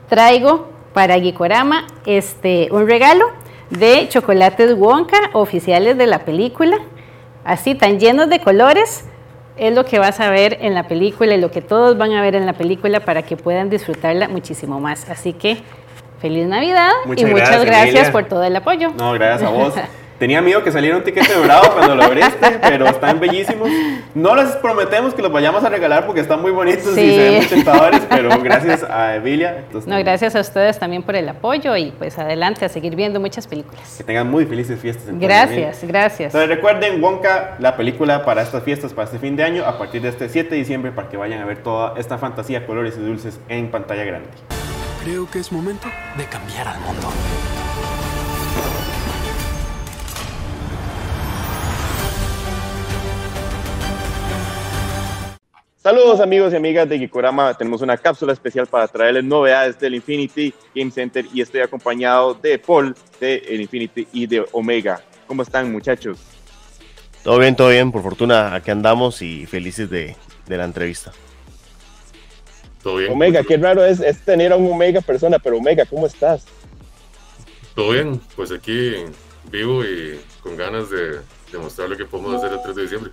traigo 0.07 0.69
para 0.93 1.19
Gikorama 1.19 1.88
este, 2.05 2.69
un 2.71 2.88
regalo 2.88 3.25
de 3.69 4.07
chocolates 4.07 4.75
Wonka 4.75 5.17
oficiales 5.33 5.97
de 5.97 6.07
la 6.07 6.19
película, 6.19 6.77
así 7.43 7.75
tan 7.75 7.99
llenos 7.99 8.29
de 8.29 8.39
colores. 8.39 9.05
Es 9.57 9.73
lo 9.73 9.85
que 9.85 9.99
vas 9.99 10.19
a 10.19 10.29
ver 10.29 10.57
en 10.61 10.73
la 10.73 10.88
película 10.88 11.33
y 11.33 11.39
lo 11.39 11.49
que 11.49 11.61
todos 11.61 11.97
van 11.97 12.11
a 12.11 12.21
ver 12.21 12.35
en 12.35 12.45
la 12.45 12.53
película 12.53 12.99
para 12.99 13.23
que 13.23 13.38
puedan 13.38 13.69
disfrutarla 13.69 14.27
muchísimo 14.27 14.81
más. 14.81 15.09
Así 15.09 15.31
que 15.31 15.59
feliz 16.19 16.47
Navidad 16.47 16.89
Muchas 17.06 17.30
y 17.30 17.32
muchas 17.32 17.49
gracias, 17.49 17.65
gracias 17.65 17.93
Emilia. 17.95 18.12
por 18.12 18.25
todo 18.25 18.43
el 18.43 18.56
apoyo. 18.56 18.91
No, 18.97 19.13
gracias 19.13 19.43
a 19.49 19.54
vos. 19.54 19.73
Tenía 20.17 20.41
miedo 20.41 20.63
que 20.63 20.71
saliera 20.71 20.95
un 20.95 21.04
tiquete 21.04 21.34
dorado 21.34 21.73
cuando 21.73 21.93
lo 21.93 22.04
abriste, 22.04 22.51
pero 22.62 22.88
están 22.88 23.19
bellísimos. 23.19 23.67
No 24.13 24.34
les 24.34 24.56
prometemos 24.56 25.13
que 25.13 25.21
los 25.21 25.30
vayamos 25.30 25.62
a 25.65 25.67
regalar 25.67 26.06
porque 26.06 26.21
están 26.21 26.41
muy 26.41 26.51
bonitos 26.51 26.88
y 26.93 26.95
se 26.95 27.17
ven 27.17 27.36
muy 27.36 27.45
tentadores, 27.47 28.01
pero 28.10 28.30
gracias 28.41 28.84
a 28.84 29.17
Emilia. 29.17 29.58
entonces, 29.58 29.89
No, 29.89 29.97
gracias 29.99 30.34
a 30.38 30.39
ustedes 30.39 30.80
también 30.80 31.04
por 31.04 31.17
el 31.17 31.28
apoyo 31.28 31.75
y 31.75 31.91
pues 31.91 32.17
adelante 32.17 32.63
a 32.63 32.69
seguir 32.69 32.95
viendo 32.95 33.19
muchas 33.19 33.45
películas. 33.45 33.93
Que 33.97 34.06
tengan 34.06 34.32
muy 34.32 34.45
felices 34.45 34.80
fiestas. 34.80 35.10
entonces, 35.10 35.28
Gracias, 35.28 35.84
Emilia. 35.84 35.99
gracias. 36.01 36.34
Entonces 36.34 36.49
recuerden 36.56 37.04
Wonka, 37.04 37.56
la 37.60 37.75
película 37.75 38.23
para 38.23 38.41
estas 38.41 38.63
fiestas, 38.63 38.93
para 38.93 39.08
este 39.08 39.19
fin 39.19 39.36
de 39.36 39.43
año, 39.43 39.65
a 39.65 39.78
partir 39.78 40.01
de 40.01 40.08
este 40.08 40.30
7 40.30 40.49
de 40.49 40.56
diciembre, 40.56 40.93
para 40.93 41.10
que 41.10 41.17
vayan 41.17 41.41
a 41.41 41.45
ver 41.45 41.58
toda 41.62 41.93
esta 41.99 42.17
fantasía, 42.17 42.65
colores 42.65 42.95
y 42.97 43.01
dulces 43.01 43.41
en 43.49 43.69
pantalla 43.69 44.06
grande. 44.06 44.30
Creo 45.05 45.29
que 45.29 45.37
es 45.37 45.51
momento 45.51 45.87
de 46.17 46.25
cambiar 46.25 46.67
al 46.67 46.79
mundo. 46.79 47.07
Saludos 55.77 56.19
amigos 56.19 56.53
y 56.53 56.55
amigas 56.55 56.89
de 56.89 56.97
Gikorama, 56.97 57.53
tenemos 57.53 57.83
una 57.83 57.95
cápsula 57.97 58.33
especial 58.33 58.65
para 58.65 58.87
traerles 58.87 59.23
novedades 59.23 59.79
del 59.79 59.93
Infinity 59.93 60.51
Game 60.73 60.89
Center 60.89 61.23
y 61.31 61.41
estoy 61.41 61.61
acompañado 61.61 62.33
de 62.33 62.57
Paul 62.57 62.95
de 63.19 63.35
el 63.47 63.61
Infinity 63.61 64.07
y 64.11 64.25
de 64.25 64.43
Omega. 64.53 65.03
¿Cómo 65.27 65.43
están 65.43 65.71
muchachos? 65.71 66.17
Todo 67.23 67.37
bien, 67.37 67.55
todo 67.55 67.69
bien, 67.69 67.91
por 67.91 68.01
fortuna 68.01 68.55
aquí 68.55 68.71
andamos 68.71 69.21
y 69.21 69.45
felices 69.45 69.87
de, 69.87 70.15
de 70.47 70.57
la 70.57 70.65
entrevista. 70.65 71.11
Todo 72.86 72.98
bien. 72.98 73.12
Omega, 73.12 73.41
qué 73.43 73.58
raro 73.58 73.84
es, 73.84 74.00
es 74.00 74.19
tener 74.19 74.54
a 74.54 74.58
un 74.58 74.71
Omega 74.71 75.02
persona, 75.02 75.39
pero 75.39 75.58
Omega, 75.58 75.88
¿cómo 75.88 76.06
estás? 76.06 76.45
Todo 77.74 77.93
bien, 77.93 78.21
pues 78.36 78.52
aquí 78.52 78.93
vivo 79.50 79.84
y 79.84 80.19
con 80.43 80.56
ganas 80.56 80.91
de 80.91 81.19
demostrar 81.52 81.89
lo 81.89 81.98
que 81.98 82.06
podemos 82.06 82.36
hacer 82.36 82.54
el 82.54 82.62
3 82.62 82.76
de 82.76 82.82
diciembre. 82.84 83.12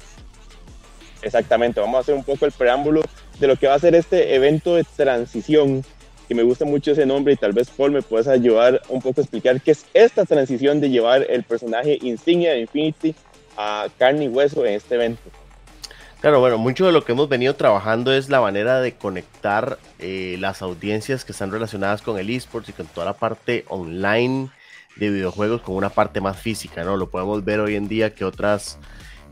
Exactamente, 1.23 1.81
vamos 1.81 1.97
a 1.97 2.01
hacer 2.01 2.15
un 2.15 2.23
poco 2.23 2.45
el 2.45 2.53
preámbulo 2.53 3.01
de 3.41 3.47
lo 3.47 3.57
que 3.57 3.67
va 3.67 3.73
a 3.73 3.79
ser 3.79 3.95
este 3.95 4.35
evento 4.35 4.75
de 4.75 4.85
transición, 4.85 5.83
que 6.29 6.35
me 6.35 6.43
gusta 6.43 6.67
mucho 6.67 6.91
ese 6.91 7.07
nombre 7.07 7.33
y 7.33 7.37
tal 7.37 7.55
vez 7.55 7.71
Paul 7.71 7.93
me 7.93 8.03
puedas 8.03 8.29
ayudar 8.29 8.83
un 8.91 9.01
poco 9.01 9.23
a 9.23 9.25
explicar 9.25 9.59
qué 9.63 9.71
es 9.71 9.87
esta 9.95 10.27
transición 10.27 10.83
de 10.83 10.91
llevar 10.91 11.25
el 11.31 11.45
personaje 11.45 11.99
insignia 12.03 12.53
de 12.53 12.61
Infinity 12.61 13.15
a 13.57 13.89
carne 13.97 14.27
y 14.27 14.29
hueso 14.29 14.67
en 14.67 14.75
este 14.75 14.97
evento. 14.97 15.23
Claro, 16.23 16.39
bueno, 16.39 16.57
mucho 16.57 16.87
de 16.87 16.93
lo 16.93 17.05
que 17.05 17.11
hemos 17.11 17.29
venido 17.29 17.57
trabajando 17.57 18.13
es 18.13 18.29
la 18.29 18.41
manera 18.41 18.81
de 18.81 18.95
conectar 18.95 19.81
eh, 19.99 20.37
las 20.39 20.63
audiencias 20.63 21.25
que 21.25 21.33
están 21.33 21.51
relacionadas 21.51 22.01
con 22.01 22.17
el 22.17 22.31
esports 22.31 22.69
y 22.69 22.73
con 22.73 22.87
toda 22.87 23.07
la 23.07 23.15
parte 23.15 23.65
online 23.67 24.49
de 24.95 25.11
videojuegos 25.11 25.63
con 25.63 25.75
una 25.75 25.89
parte 25.89 26.21
más 26.21 26.39
física, 26.39 26.85
¿no? 26.85 26.97
Lo 26.97 27.11
podemos 27.11 27.45
ver 27.45 27.59
hoy 27.59 27.75
en 27.75 27.89
día 27.89 28.15
que 28.15 28.25
otras 28.25 28.79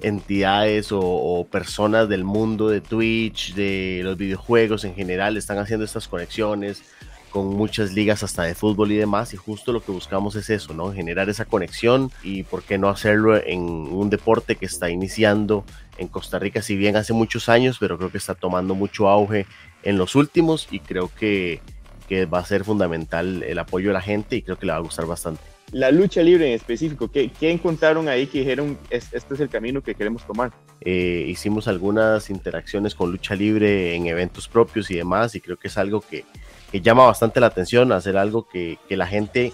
entidades 0.01 0.91
o, 0.91 0.99
o 1.01 1.47
personas 1.47 2.09
del 2.09 2.25
mundo 2.25 2.69
de 2.69 2.81
Twitch, 2.81 3.55
de 3.55 4.01
los 4.03 4.17
videojuegos 4.17 4.83
en 4.83 4.97
general, 4.97 5.37
están 5.37 5.59
haciendo 5.59 5.85
estas 5.85 6.09
conexiones 6.09 6.83
con 7.31 7.47
muchas 7.49 7.93
ligas 7.93 8.23
hasta 8.23 8.43
de 8.43 8.55
fútbol 8.55 8.93
y 8.93 8.97
demás 8.97 9.33
y 9.33 9.37
justo 9.37 9.73
lo 9.73 9.83
que 9.83 9.93
buscamos 9.93 10.35
es 10.37 10.51
eso, 10.51 10.75
¿no? 10.75 10.93
Generar 10.93 11.29
esa 11.31 11.45
conexión 11.45 12.11
y 12.23 12.43
por 12.43 12.63
qué 12.63 12.77
no 12.77 12.89
hacerlo 12.89 13.37
en 13.37 13.61
un 13.63 14.11
deporte 14.11 14.57
que 14.57 14.67
está 14.67 14.91
iniciando 14.91 15.65
en 15.99 16.09
Costa 16.09 16.39
Rica, 16.39 16.61
si 16.63 16.77
bien 16.77 16.97
hace 16.97 17.13
muchos 17.13 17.49
años, 17.49 17.77
pero 17.79 17.97
creo 17.99 18.11
que 18.11 18.19
está 18.19 18.35
tomando 18.35 18.75
mucho 18.75 19.09
auge 19.09 19.47
en 19.83 19.97
los 19.99 20.15
últimos 20.15 20.69
y 20.71 20.81
creo 20.81 21.11
que, 21.19 21.61
que 22.09 22.27
va 22.27 22.39
a 22.41 22.45
ser 22.45 22.65
fundamental 22.65 23.43
el 23.43 23.59
apoyo 23.59 23.89
de 23.89 23.95
la 23.95 24.01
gente 24.03 24.37
y 24.37 24.43
creo 24.43 24.59
que 24.59 24.67
le 24.67 24.73
va 24.73 24.79
a 24.79 24.83
gustar 24.83 25.07
bastante. 25.07 25.41
La 25.73 25.93
lucha 25.93 26.21
libre 26.23 26.49
en 26.49 26.55
específico, 26.55 27.09
¿qué, 27.13 27.31
qué 27.39 27.51
encontraron 27.53 28.09
ahí 28.09 28.27
que 28.27 28.41
dijeron 28.41 28.77
"Es- 28.91 29.13
este 29.13 29.35
es 29.35 29.41
el 29.41 29.49
camino 29.49 29.81
que 29.83 29.95
queremos 29.95 30.27
tomar? 30.27 30.51
Eh, 30.81 31.27
hicimos 31.29 31.69
algunas 31.69 32.29
interacciones 32.29 32.95
con 32.97 33.13
lucha 33.13 33.37
libre 33.37 33.95
en 33.95 34.07
eventos 34.07 34.49
propios 34.49 34.91
y 34.91 34.97
demás 34.97 35.35
y 35.37 35.41
creo 35.41 35.57
que 35.59 35.69
es 35.69 35.79
algo 35.79 36.01
que, 36.01 36.25
que 36.71 36.81
llama 36.81 37.07
bastante 37.07 37.41
la 37.41 37.47
atención, 37.47 37.93
hacer 37.93 38.17
algo 38.17 38.49
que, 38.49 38.79
que 38.89 38.97
la 38.97 39.07
gente 39.07 39.53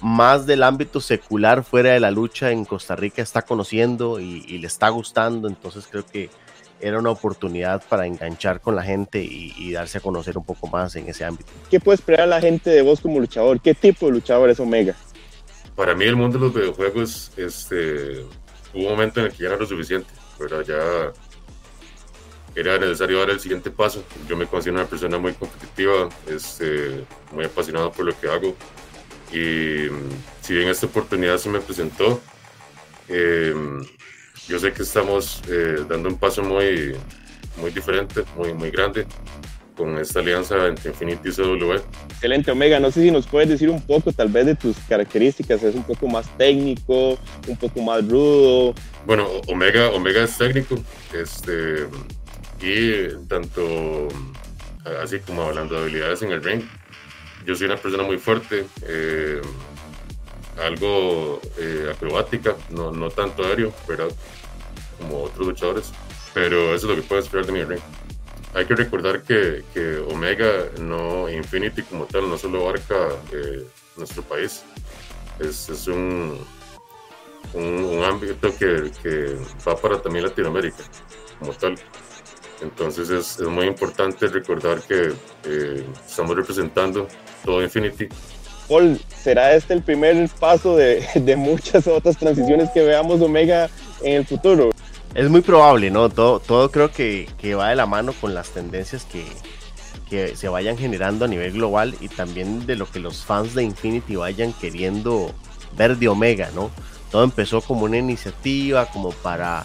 más 0.00 0.46
del 0.46 0.62
ámbito 0.62 1.00
secular 1.00 1.64
fuera 1.64 1.92
de 1.92 2.00
la 2.00 2.10
lucha 2.10 2.50
en 2.50 2.64
Costa 2.64 2.96
Rica 2.96 3.22
está 3.22 3.42
conociendo 3.42 4.20
y, 4.20 4.44
y 4.46 4.58
le 4.58 4.66
está 4.66 4.88
gustando, 4.90 5.48
entonces 5.48 5.86
creo 5.90 6.04
que 6.04 6.30
era 6.80 6.98
una 6.98 7.10
oportunidad 7.10 7.82
para 7.88 8.06
enganchar 8.06 8.60
con 8.60 8.76
la 8.76 8.82
gente 8.82 9.22
y, 9.22 9.54
y 9.56 9.72
darse 9.72 9.98
a 9.98 10.00
conocer 10.02 10.36
un 10.36 10.44
poco 10.44 10.66
más 10.66 10.94
en 10.96 11.08
ese 11.08 11.24
ámbito. 11.24 11.50
¿Qué 11.70 11.80
puede 11.80 11.96
esperar 11.96 12.28
la 12.28 12.40
gente 12.40 12.68
de 12.68 12.82
vos 12.82 13.00
como 13.00 13.18
luchador? 13.18 13.60
¿Qué 13.60 13.74
tipo 13.74 14.06
de 14.06 14.12
luchador 14.12 14.50
es 14.50 14.60
Omega? 14.60 14.94
Para 15.74 15.94
mí 15.94 16.04
el 16.04 16.16
mundo 16.16 16.38
de 16.38 16.44
los 16.44 16.54
videojuegos, 16.54 17.32
este, 17.36 18.20
hubo 18.74 18.84
un 18.84 18.90
momento 18.90 19.20
en 19.20 19.26
el 19.26 19.32
que 19.32 19.42
ya 19.42 19.48
no 19.48 19.54
era 19.54 19.62
lo 19.62 19.68
suficiente, 19.68 20.10
¿verdad? 20.38 20.62
Ya 20.62 21.12
era 22.56 22.78
necesario 22.78 23.18
dar 23.18 23.30
el 23.30 23.38
siguiente 23.38 23.70
paso. 23.70 24.02
Yo 24.28 24.36
me 24.36 24.46
considero 24.46 24.80
una 24.80 24.88
persona 24.88 25.18
muy 25.18 25.34
competitiva, 25.34 26.08
este, 26.26 27.04
muy 27.32 27.44
apasionado 27.44 27.92
por 27.92 28.06
lo 28.06 28.18
que 28.18 28.28
hago. 28.28 28.56
Y 29.30 29.90
mm, 29.90 30.10
si 30.40 30.54
bien 30.54 30.68
esta 30.68 30.86
oportunidad 30.86 31.36
se 31.36 31.50
me 31.50 31.60
presentó, 31.60 32.20
eh, 33.08 33.54
yo 34.48 34.58
sé 34.58 34.72
que 34.72 34.82
estamos 34.82 35.42
eh, 35.48 35.84
dando 35.88 36.08
un 36.08 36.18
paso 36.18 36.42
muy, 36.42 36.96
muy 37.60 37.70
diferente, 37.70 38.22
muy, 38.36 38.54
muy 38.54 38.70
grande 38.70 39.06
con 39.76 39.98
esta 39.98 40.20
alianza 40.20 40.66
entre 40.66 40.90
Infinity 40.90 41.28
y 41.28 41.32
CW. 41.32 41.72
Excelente, 42.08 42.50
Omega. 42.50 42.80
No 42.80 42.90
sé 42.90 43.02
si 43.02 43.10
nos 43.10 43.26
puedes 43.26 43.48
decir 43.48 43.68
un 43.68 43.82
poco, 43.82 44.12
tal 44.12 44.28
vez, 44.28 44.46
de 44.46 44.54
tus 44.54 44.76
características. 44.88 45.62
¿Es 45.62 45.74
un 45.74 45.82
poco 45.82 46.08
más 46.08 46.26
técnico, 46.38 47.18
un 47.46 47.56
poco 47.56 47.82
más 47.82 48.06
rudo? 48.08 48.74
Bueno, 49.04 49.28
Omega, 49.48 49.90
Omega 49.90 50.24
es 50.24 50.36
técnico, 50.38 50.76
este, 51.14 51.86
tanto 53.28 54.08
así 55.02 55.20
como 55.20 55.42
hablando 55.42 55.74
de 55.74 55.82
habilidades 55.82 56.22
en 56.22 56.32
el 56.32 56.42
ring, 56.42 56.62
yo 57.44 57.54
soy 57.54 57.66
una 57.66 57.76
persona 57.76 58.02
muy 58.02 58.18
fuerte, 58.18 58.66
eh, 58.82 59.40
algo 60.62 61.40
eh, 61.58 61.90
acrobática, 61.92 62.56
no, 62.70 62.90
no 62.90 63.10
tanto 63.10 63.44
aéreo, 63.44 63.72
¿verdad? 63.88 64.08
Como 64.98 65.24
otros 65.24 65.46
luchadores, 65.46 65.92
pero 66.34 66.74
eso 66.74 66.90
es 66.90 66.96
lo 66.96 67.02
que 67.02 67.08
puedes 67.08 67.26
esperar 67.26 67.46
de 67.46 67.52
mi 67.52 67.64
ring. 67.64 67.80
Hay 68.54 68.64
que 68.64 68.74
recordar 68.74 69.22
que, 69.22 69.64
que 69.74 69.98
Omega, 69.98 70.70
no 70.80 71.28
Infinity 71.28 71.82
como 71.82 72.06
tal, 72.06 72.28
no 72.28 72.38
solo 72.38 72.62
abarca 72.62 72.96
eh, 73.32 73.66
nuestro 73.96 74.22
país, 74.22 74.64
es, 75.38 75.68
es 75.68 75.86
un, 75.88 76.38
un, 77.52 77.84
un 77.84 78.04
ámbito 78.04 78.50
que, 78.56 78.90
que 79.02 79.36
va 79.66 79.76
para 79.76 80.00
también 80.00 80.24
Latinoamérica 80.24 80.84
como 81.38 81.52
tal. 81.52 81.76
Entonces 82.62 83.10
es, 83.10 83.38
es 83.38 83.48
muy 83.48 83.66
importante 83.66 84.26
recordar 84.28 84.80
que 84.80 85.12
eh, 85.44 85.84
estamos 86.06 86.36
representando 86.36 87.06
todo 87.44 87.62
Infinity. 87.62 88.08
Paul, 88.68 88.98
¿será 89.08 89.54
este 89.54 89.74
el 89.74 89.82
primer 89.82 90.28
paso 90.40 90.76
de, 90.76 91.06
de 91.14 91.36
muchas 91.36 91.86
otras 91.86 92.16
transiciones 92.16 92.70
que 92.70 92.82
veamos 92.82 93.20
Omega 93.20 93.70
en 94.02 94.14
el 94.14 94.26
futuro? 94.26 94.70
Es 95.14 95.30
muy 95.30 95.40
probable, 95.40 95.90
¿no? 95.90 96.08
Todo, 96.08 96.40
todo 96.40 96.70
creo 96.70 96.90
que, 96.90 97.28
que 97.38 97.54
va 97.54 97.70
de 97.70 97.76
la 97.76 97.86
mano 97.86 98.12
con 98.20 98.34
las 98.34 98.50
tendencias 98.50 99.04
que, 99.04 99.24
que 100.10 100.36
se 100.36 100.48
vayan 100.48 100.76
generando 100.76 101.24
a 101.24 101.28
nivel 101.28 101.52
global 101.52 101.94
y 102.00 102.08
también 102.08 102.66
de 102.66 102.76
lo 102.76 102.90
que 102.90 102.98
los 102.98 103.24
fans 103.24 103.54
de 103.54 103.62
Infinity 103.62 104.16
vayan 104.16 104.52
queriendo 104.52 105.32
ver 105.76 105.96
de 105.96 106.08
Omega, 106.08 106.50
¿no? 106.54 106.70
Todo 107.10 107.22
empezó 107.22 107.60
como 107.60 107.84
una 107.84 107.98
iniciativa, 107.98 108.86
como 108.86 109.10
para 109.10 109.64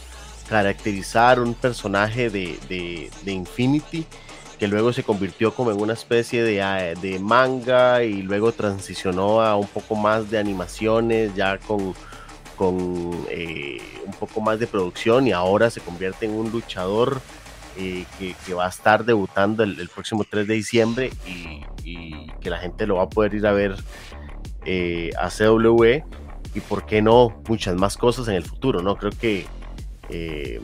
caracterizar 0.51 1.39
un 1.39 1.53
personaje 1.53 2.29
de, 2.29 2.59
de, 2.67 3.31
Infinity 3.31 4.05
que 4.59 4.67
luego 4.67 4.91
se 4.91 5.01
convirtió 5.01 5.55
como 5.55 5.71
en 5.71 5.79
una 5.79 5.93
especie 5.93 6.43
de, 6.43 6.61
ah, 6.61 6.93
de 6.93 7.19
manga 7.19 8.03
y 8.03 8.21
luego 8.21 8.51
transicionó 8.51 9.41
a 9.41 9.55
un 9.55 9.67
poco 9.67 9.95
más 9.95 10.29
de 10.29 10.37
animaciones, 10.37 11.33
ya 11.35 11.57
con, 11.57 11.93
con 12.57 13.25
eh, 13.29 13.81
un 14.05 14.11
poco 14.11 14.41
más 14.41 14.59
de 14.59 14.67
producción 14.67 15.25
y 15.25 15.31
ahora 15.31 15.69
se 15.69 15.79
convierte 15.79 16.25
en 16.25 16.33
un 16.33 16.51
luchador 16.51 17.21
eh, 17.77 18.03
que, 18.19 18.53
va 18.53 18.65
a 18.65 18.69
estar 18.69 19.05
debutando 19.05 19.63
el, 19.63 19.87
próximo 19.87 20.25
3 20.29 20.45
de 20.45 20.53
diciembre 20.53 21.11
y, 21.25 21.63
y, 21.89 22.27
que 22.41 22.49
la 22.49 22.57
gente 22.57 22.85
lo 22.85 22.97
va 22.97 23.03
a 23.03 23.09
poder 23.09 23.35
ir 23.35 23.47
a 23.47 23.53
ver 23.53 23.77
eh, 24.65 25.11
a 25.17 25.29
CW 25.29 26.03
y 26.53 26.59
por 26.59 26.85
qué 26.85 27.01
no 27.01 27.41
muchas 27.47 27.77
más 27.77 27.95
cosas 27.95 28.27
en 28.27 28.33
el 28.33 28.43
futuro, 28.43 28.81
¿no? 28.81 28.97
Creo 28.97 29.11
que 29.11 29.47
eh, 30.11 30.61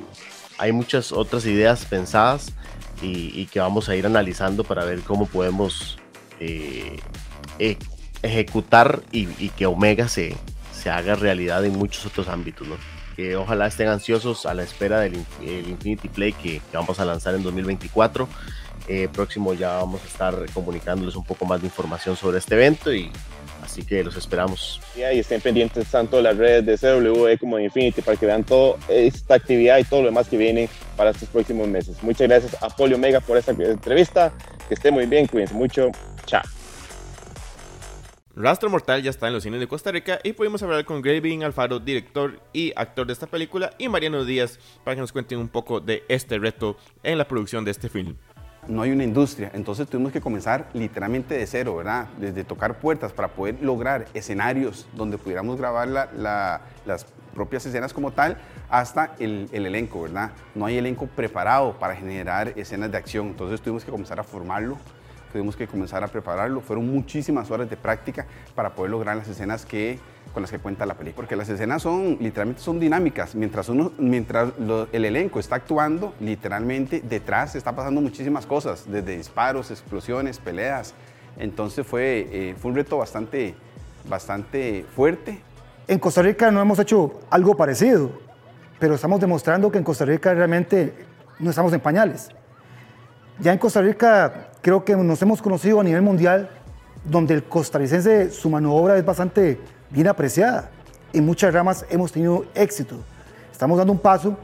hay 0.57 0.71
muchas 0.71 1.11
otras 1.11 1.45
ideas 1.45 1.85
pensadas 1.85 2.51
y, 3.01 3.31
y, 3.39 3.45
que 3.45 3.59
vamos 3.59 3.89
a 3.89 3.95
ir 3.95 4.05
analizando 4.05 4.63
para 4.63 4.83
ver 4.83 5.01
cómo 5.01 5.27
podemos 5.27 5.97
eh, 6.39 6.99
e 7.59 7.77
ejecutar 8.23 9.01
y, 9.11 9.27
y, 9.43 9.49
que 9.49 9.67
Omega 9.67 10.07
se, 10.07 10.35
se 10.73 10.89
haga 10.89 11.15
realidad 11.15 11.63
en 11.65 11.77
muchos 11.77 12.05
otros 12.07 12.27
ámbitos, 12.27 12.67
¿no? 12.67 12.75
Que 13.15 13.35
ojalá 13.35 13.67
estén 13.67 13.87
ansiosos 13.87 14.45
a 14.45 14.53
la 14.53 14.63
espera 14.63 14.99
del 14.99 15.23
el 15.41 15.69
Infinity 15.69 16.07
Play 16.07 16.33
que, 16.33 16.59
que, 16.71 16.77
vamos 16.77 16.99
a 16.99 17.05
lanzar 17.05 17.35
en 17.35 17.43
2024. 17.43 18.27
Eh, 18.87 19.09
próximo 19.11 19.53
ya 19.53 19.73
vamos 19.73 20.01
a 20.03 20.07
estar 20.07 20.45
comunicándoles 20.53 21.15
un 21.15 21.25
poco 21.25 21.45
más 21.45 21.59
de 21.61 21.67
información 21.67 22.15
sobre 22.15 22.37
este 22.37 22.55
evento 22.55 22.93
y 22.93 23.11
Así 23.67 23.83
que 23.83 24.01
los 24.01 24.15
esperamos. 24.15 24.79
Y 24.95 25.01
estén 25.01 25.41
pendientes 25.41 25.91
tanto 25.91 26.17
de 26.17 26.23
las 26.23 26.37
redes 26.37 26.65
de 26.65 26.77
CWE 26.77 27.37
como 27.37 27.57
de 27.57 27.65
Infinity 27.65 28.01
para 28.01 28.15
que 28.15 28.25
vean 28.25 28.45
toda 28.45 28.79
esta 28.87 29.35
actividad 29.35 29.77
y 29.77 29.83
todo 29.83 30.03
lo 30.03 30.05
demás 30.07 30.29
que 30.29 30.37
viene 30.37 30.69
para 30.95 31.09
estos 31.09 31.27
próximos 31.27 31.67
meses. 31.67 32.01
Muchas 32.01 32.29
gracias 32.29 32.63
a 32.63 32.69
Polio 32.69 32.95
Omega 32.95 33.19
por 33.19 33.37
esta 33.37 33.51
entrevista. 33.51 34.31
Que 34.69 34.73
esté 34.73 34.89
muy 34.89 35.05
bien, 35.05 35.27
cuídense 35.27 35.53
mucho. 35.53 35.91
Chao. 36.25 36.43
Rastro 38.37 38.69
Mortal 38.69 39.03
ya 39.03 39.09
está 39.09 39.27
en 39.27 39.33
los 39.33 39.43
cines 39.43 39.59
de 39.59 39.67
Costa 39.67 39.91
Rica 39.91 40.19
y 40.23 40.31
pudimos 40.31 40.63
hablar 40.63 40.85
con 40.85 41.01
Graving 41.01 41.43
Alfaro, 41.43 41.79
director 41.79 42.39
y 42.53 42.71
actor 42.73 43.05
de 43.05 43.13
esta 43.13 43.27
película, 43.27 43.71
y 43.77 43.89
Mariano 43.89 44.23
Díaz 44.23 44.59
para 44.85 44.95
que 44.95 45.01
nos 45.01 45.11
cuenten 45.11 45.39
un 45.39 45.49
poco 45.49 45.81
de 45.81 46.03
este 46.07 46.37
reto 46.37 46.77
en 47.03 47.17
la 47.17 47.27
producción 47.27 47.65
de 47.65 47.71
este 47.71 47.89
film 47.89 48.15
no 48.67 48.81
hay 48.81 48.91
una 48.91 49.03
industria, 49.03 49.51
entonces 49.53 49.87
tuvimos 49.87 50.11
que 50.11 50.21
comenzar 50.21 50.69
literalmente 50.73 51.37
de 51.37 51.45
cero, 51.47 51.75
¿verdad? 51.77 52.07
Desde 52.19 52.43
tocar 52.43 52.79
puertas 52.79 53.11
para 53.13 53.29
poder 53.29 53.61
lograr 53.61 54.05
escenarios 54.13 54.87
donde 54.93 55.17
pudiéramos 55.17 55.57
grabar 55.57 55.87
las 55.87 57.05
propias 57.33 57.65
escenas 57.65 57.93
como 57.93 58.11
tal, 58.11 58.37
hasta 58.69 59.15
el, 59.19 59.47
el, 59.51 59.65
elenco, 59.65 60.01
¿verdad? 60.01 60.31
No 60.55 60.65
hay 60.65 60.77
elenco 60.77 61.07
preparado 61.07 61.77
para 61.77 61.95
generar 61.95 62.53
escenas 62.55 62.91
de 62.91 62.97
acción, 62.97 63.27
entonces 63.27 63.61
tuvimos 63.61 63.85
que 63.85 63.91
comenzar 63.91 64.19
a 64.19 64.23
formarlo, 64.23 64.77
tuvimos 65.31 65.55
que 65.55 65.67
comenzar 65.67 66.03
a 66.03 66.07
prepararlo, 66.07 66.61
fueron 66.61 66.91
muchísimas 66.91 67.51
horas 67.51 67.69
de 67.69 67.77
práctica 67.77 68.25
para 68.55 68.73
poder 68.73 68.91
lograr 68.91 69.15
las 69.15 69.27
escenas 69.27 69.65
que 69.65 69.99
con 70.37 70.43
las 70.43 70.51
que 70.51 70.59
cuenta 70.59 70.85
la 70.85 70.93
película. 70.93 71.15
Porque 71.15 71.35
las 71.35 71.49
escenas 71.49 71.81
son, 71.81 72.19
literalmente 72.19 72.61
son 72.61 72.79
dinámicas. 72.79 73.33
Mientras, 73.33 73.69
uno, 73.69 73.91
mientras 73.97 74.49
el 74.91 75.05
elenco 75.05 75.39
está 75.39 75.55
actuando, 75.55 76.13
literalmente 76.19 77.01
detrás 77.03 77.55
está 77.55 77.75
pasando 77.75 78.01
muchísimas 78.01 78.45
cosas, 78.45 78.83
desde 78.87 79.17
disparos, 79.17 79.71
explosiones, 79.71 80.37
peleas. 80.37 80.93
Entonces 81.39 81.87
fue, 81.87 82.27
eh, 82.31 82.55
fue 82.55 82.69
un 82.69 82.77
reto 82.77 82.99
bastante, 82.99 83.55
bastante 84.07 84.85
fuerte. 84.95 85.41
En 85.87 85.97
Costa 85.97 86.21
Rica 86.21 86.51
no 86.51 86.61
hemos 86.61 86.77
hecho 86.77 87.19
algo 87.31 87.57
parecido, 87.57 88.11
pero 88.77 88.93
estamos 88.93 89.19
demostrando 89.19 89.71
que 89.71 89.79
en 89.79 89.83
Costa 89.83 90.05
Rica 90.05 90.35
realmente 90.35 90.93
no 91.39 91.49
estamos 91.49 91.73
en 91.73 91.79
pañales. 91.79 92.29
Ya 93.39 93.53
en 93.53 93.57
Costa 93.57 93.81
Rica 93.81 94.51
creo 94.61 94.85
que 94.85 94.95
nos 94.95 95.19
hemos 95.19 95.41
conocido 95.41 95.79
a 95.79 95.83
nivel 95.83 96.03
mundial, 96.03 96.51
donde 97.05 97.33
el 97.33 97.43
costarricense, 97.45 98.29
su 98.29 98.51
mano 98.51 98.69
de 98.69 98.75
obra 98.75 98.97
es 98.97 99.03
bastante 99.05 99.59
bien 99.89 100.07
apreciada. 100.07 100.69
En 101.13 101.25
muchas 101.25 101.53
ramas 101.53 101.85
hemos 101.89 102.11
tenido 102.11 102.45
éxito. 102.53 102.97
Estamos 103.51 103.77
dando 103.77 103.93
un 103.93 103.99
paso 103.99 104.37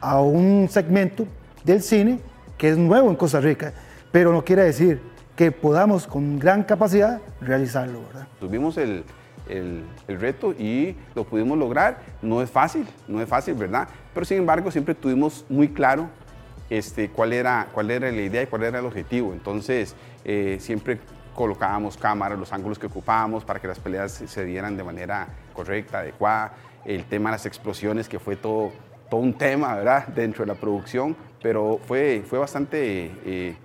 a 0.00 0.20
un 0.20 0.68
segmento 0.70 1.26
del 1.64 1.82
cine 1.82 2.20
que 2.56 2.70
es 2.70 2.78
nuevo 2.78 3.10
en 3.10 3.16
Costa 3.16 3.40
Rica, 3.40 3.72
pero 4.12 4.32
no 4.32 4.44
quiere 4.44 4.64
decir 4.64 5.00
que 5.34 5.52
podamos 5.52 6.06
con 6.06 6.38
gran 6.38 6.62
capacidad 6.62 7.20
realizarlo. 7.40 8.00
¿verdad? 8.06 8.28
Tuvimos 8.40 8.78
el, 8.78 9.04
el, 9.48 9.84
reto 10.08 10.52
y 10.52 10.96
lo 11.14 11.24
pudimos 11.24 11.58
lograr. 11.58 11.98
No 12.22 12.40
es 12.40 12.50
fácil, 12.50 12.86
no 13.08 13.20
es 13.20 13.28
fácil, 13.28 13.54
¿verdad? 13.54 13.88
Pero 14.14 14.24
sin 14.24 14.38
embargo 14.38 14.70
siempre 14.70 14.94
tuvimos 14.94 15.44
muy 15.48 15.68
claro 15.68 16.08
este, 16.70 17.10
cuál, 17.10 17.32
era, 17.32 17.68
cuál 17.72 17.90
era 17.90 18.10
la 18.10 18.22
idea 18.22 18.42
y 18.42 18.46
cuál 18.46 18.64
era 18.64 18.78
el 18.78 18.86
objetivo. 18.86 19.32
Entonces 19.32 19.94
eh, 20.24 20.56
siempre 20.60 20.98
colocábamos 21.36 21.96
cámaras, 21.96 22.38
los 22.38 22.52
ángulos 22.52 22.78
que 22.78 22.86
ocupábamos 22.86 23.44
para 23.44 23.60
que 23.60 23.68
las 23.68 23.78
peleas 23.78 24.10
se 24.10 24.44
dieran 24.44 24.76
de 24.76 24.82
manera 24.82 25.28
correcta, 25.52 25.98
adecuada. 26.00 26.54
El 26.84 27.04
tema 27.04 27.30
de 27.30 27.34
las 27.34 27.46
explosiones, 27.46 28.08
que 28.08 28.18
fue 28.18 28.36
todo, 28.36 28.72
todo 29.10 29.20
un 29.20 29.34
tema, 29.34 29.74
¿verdad?, 29.74 30.08
dentro 30.08 30.44
de 30.44 30.52
la 30.52 30.58
producción, 30.58 31.14
pero 31.42 31.78
fue, 31.86 32.24
fue 32.26 32.38
bastante, 32.38 33.12
eh, 33.24 33.56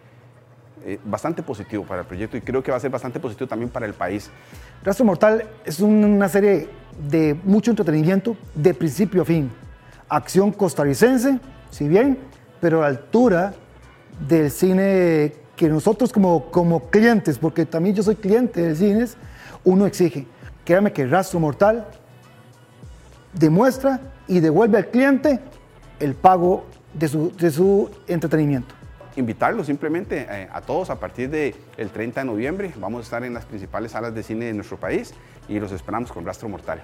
eh, 0.85 0.99
bastante 1.05 1.41
positivo 1.41 1.83
para 1.83 2.01
el 2.01 2.07
proyecto 2.07 2.35
y 2.37 2.41
creo 2.41 2.61
que 2.61 2.71
va 2.71 2.77
a 2.77 2.79
ser 2.79 2.91
bastante 2.91 3.19
positivo 3.19 3.47
también 3.47 3.69
para 3.69 3.85
el 3.85 3.93
país. 3.93 4.29
Rastro 4.83 5.05
Mortal 5.05 5.47
es 5.63 5.79
una 5.79 6.27
serie 6.27 6.69
de 7.09 7.39
mucho 7.43 7.71
entretenimiento 7.71 8.35
de 8.53 8.73
principio 8.73 9.21
a 9.21 9.25
fin. 9.25 9.49
Acción 10.09 10.51
costarricense, 10.51 11.39
si 11.69 11.87
bien, 11.87 12.17
pero 12.59 12.79
a 12.79 12.81
la 12.81 12.87
altura 12.87 13.53
del 14.27 14.51
cine 14.51 15.40
que 15.61 15.69
nosotros 15.69 16.11
como, 16.11 16.45
como 16.45 16.89
clientes, 16.89 17.37
porque 17.37 17.67
también 17.67 17.95
yo 17.95 18.01
soy 18.01 18.15
cliente 18.15 18.63
de 18.63 18.75
cines, 18.75 19.15
uno 19.63 19.85
exige. 19.85 20.25
Créame 20.65 20.91
que 20.91 21.05
Rastro 21.05 21.39
Mortal 21.39 21.85
demuestra 23.31 23.99
y 24.27 24.39
devuelve 24.39 24.79
al 24.79 24.87
cliente 24.87 25.39
el 25.99 26.15
pago 26.15 26.65
de 26.95 27.07
su, 27.07 27.31
de 27.37 27.51
su 27.51 27.91
entretenimiento. 28.07 28.73
Invitarlos 29.15 29.67
simplemente 29.67 30.25
eh, 30.27 30.49
a 30.51 30.61
todos 30.61 30.89
a 30.89 30.99
partir 30.99 31.29
del 31.29 31.53
30 31.93 32.21
de 32.21 32.25
noviembre. 32.25 32.73
Vamos 32.79 33.01
a 33.01 33.03
estar 33.03 33.23
en 33.23 33.35
las 33.35 33.45
principales 33.45 33.91
salas 33.91 34.15
de 34.15 34.23
cine 34.23 34.45
de 34.45 34.53
nuestro 34.55 34.79
país 34.79 35.13
y 35.47 35.59
los 35.59 35.71
esperamos 35.71 36.11
con 36.11 36.25
Rastro 36.25 36.49
Mortal. 36.49 36.81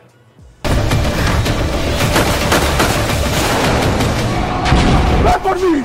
¡Ven 5.24 5.42
por 5.42 5.56
mí! 5.56 5.84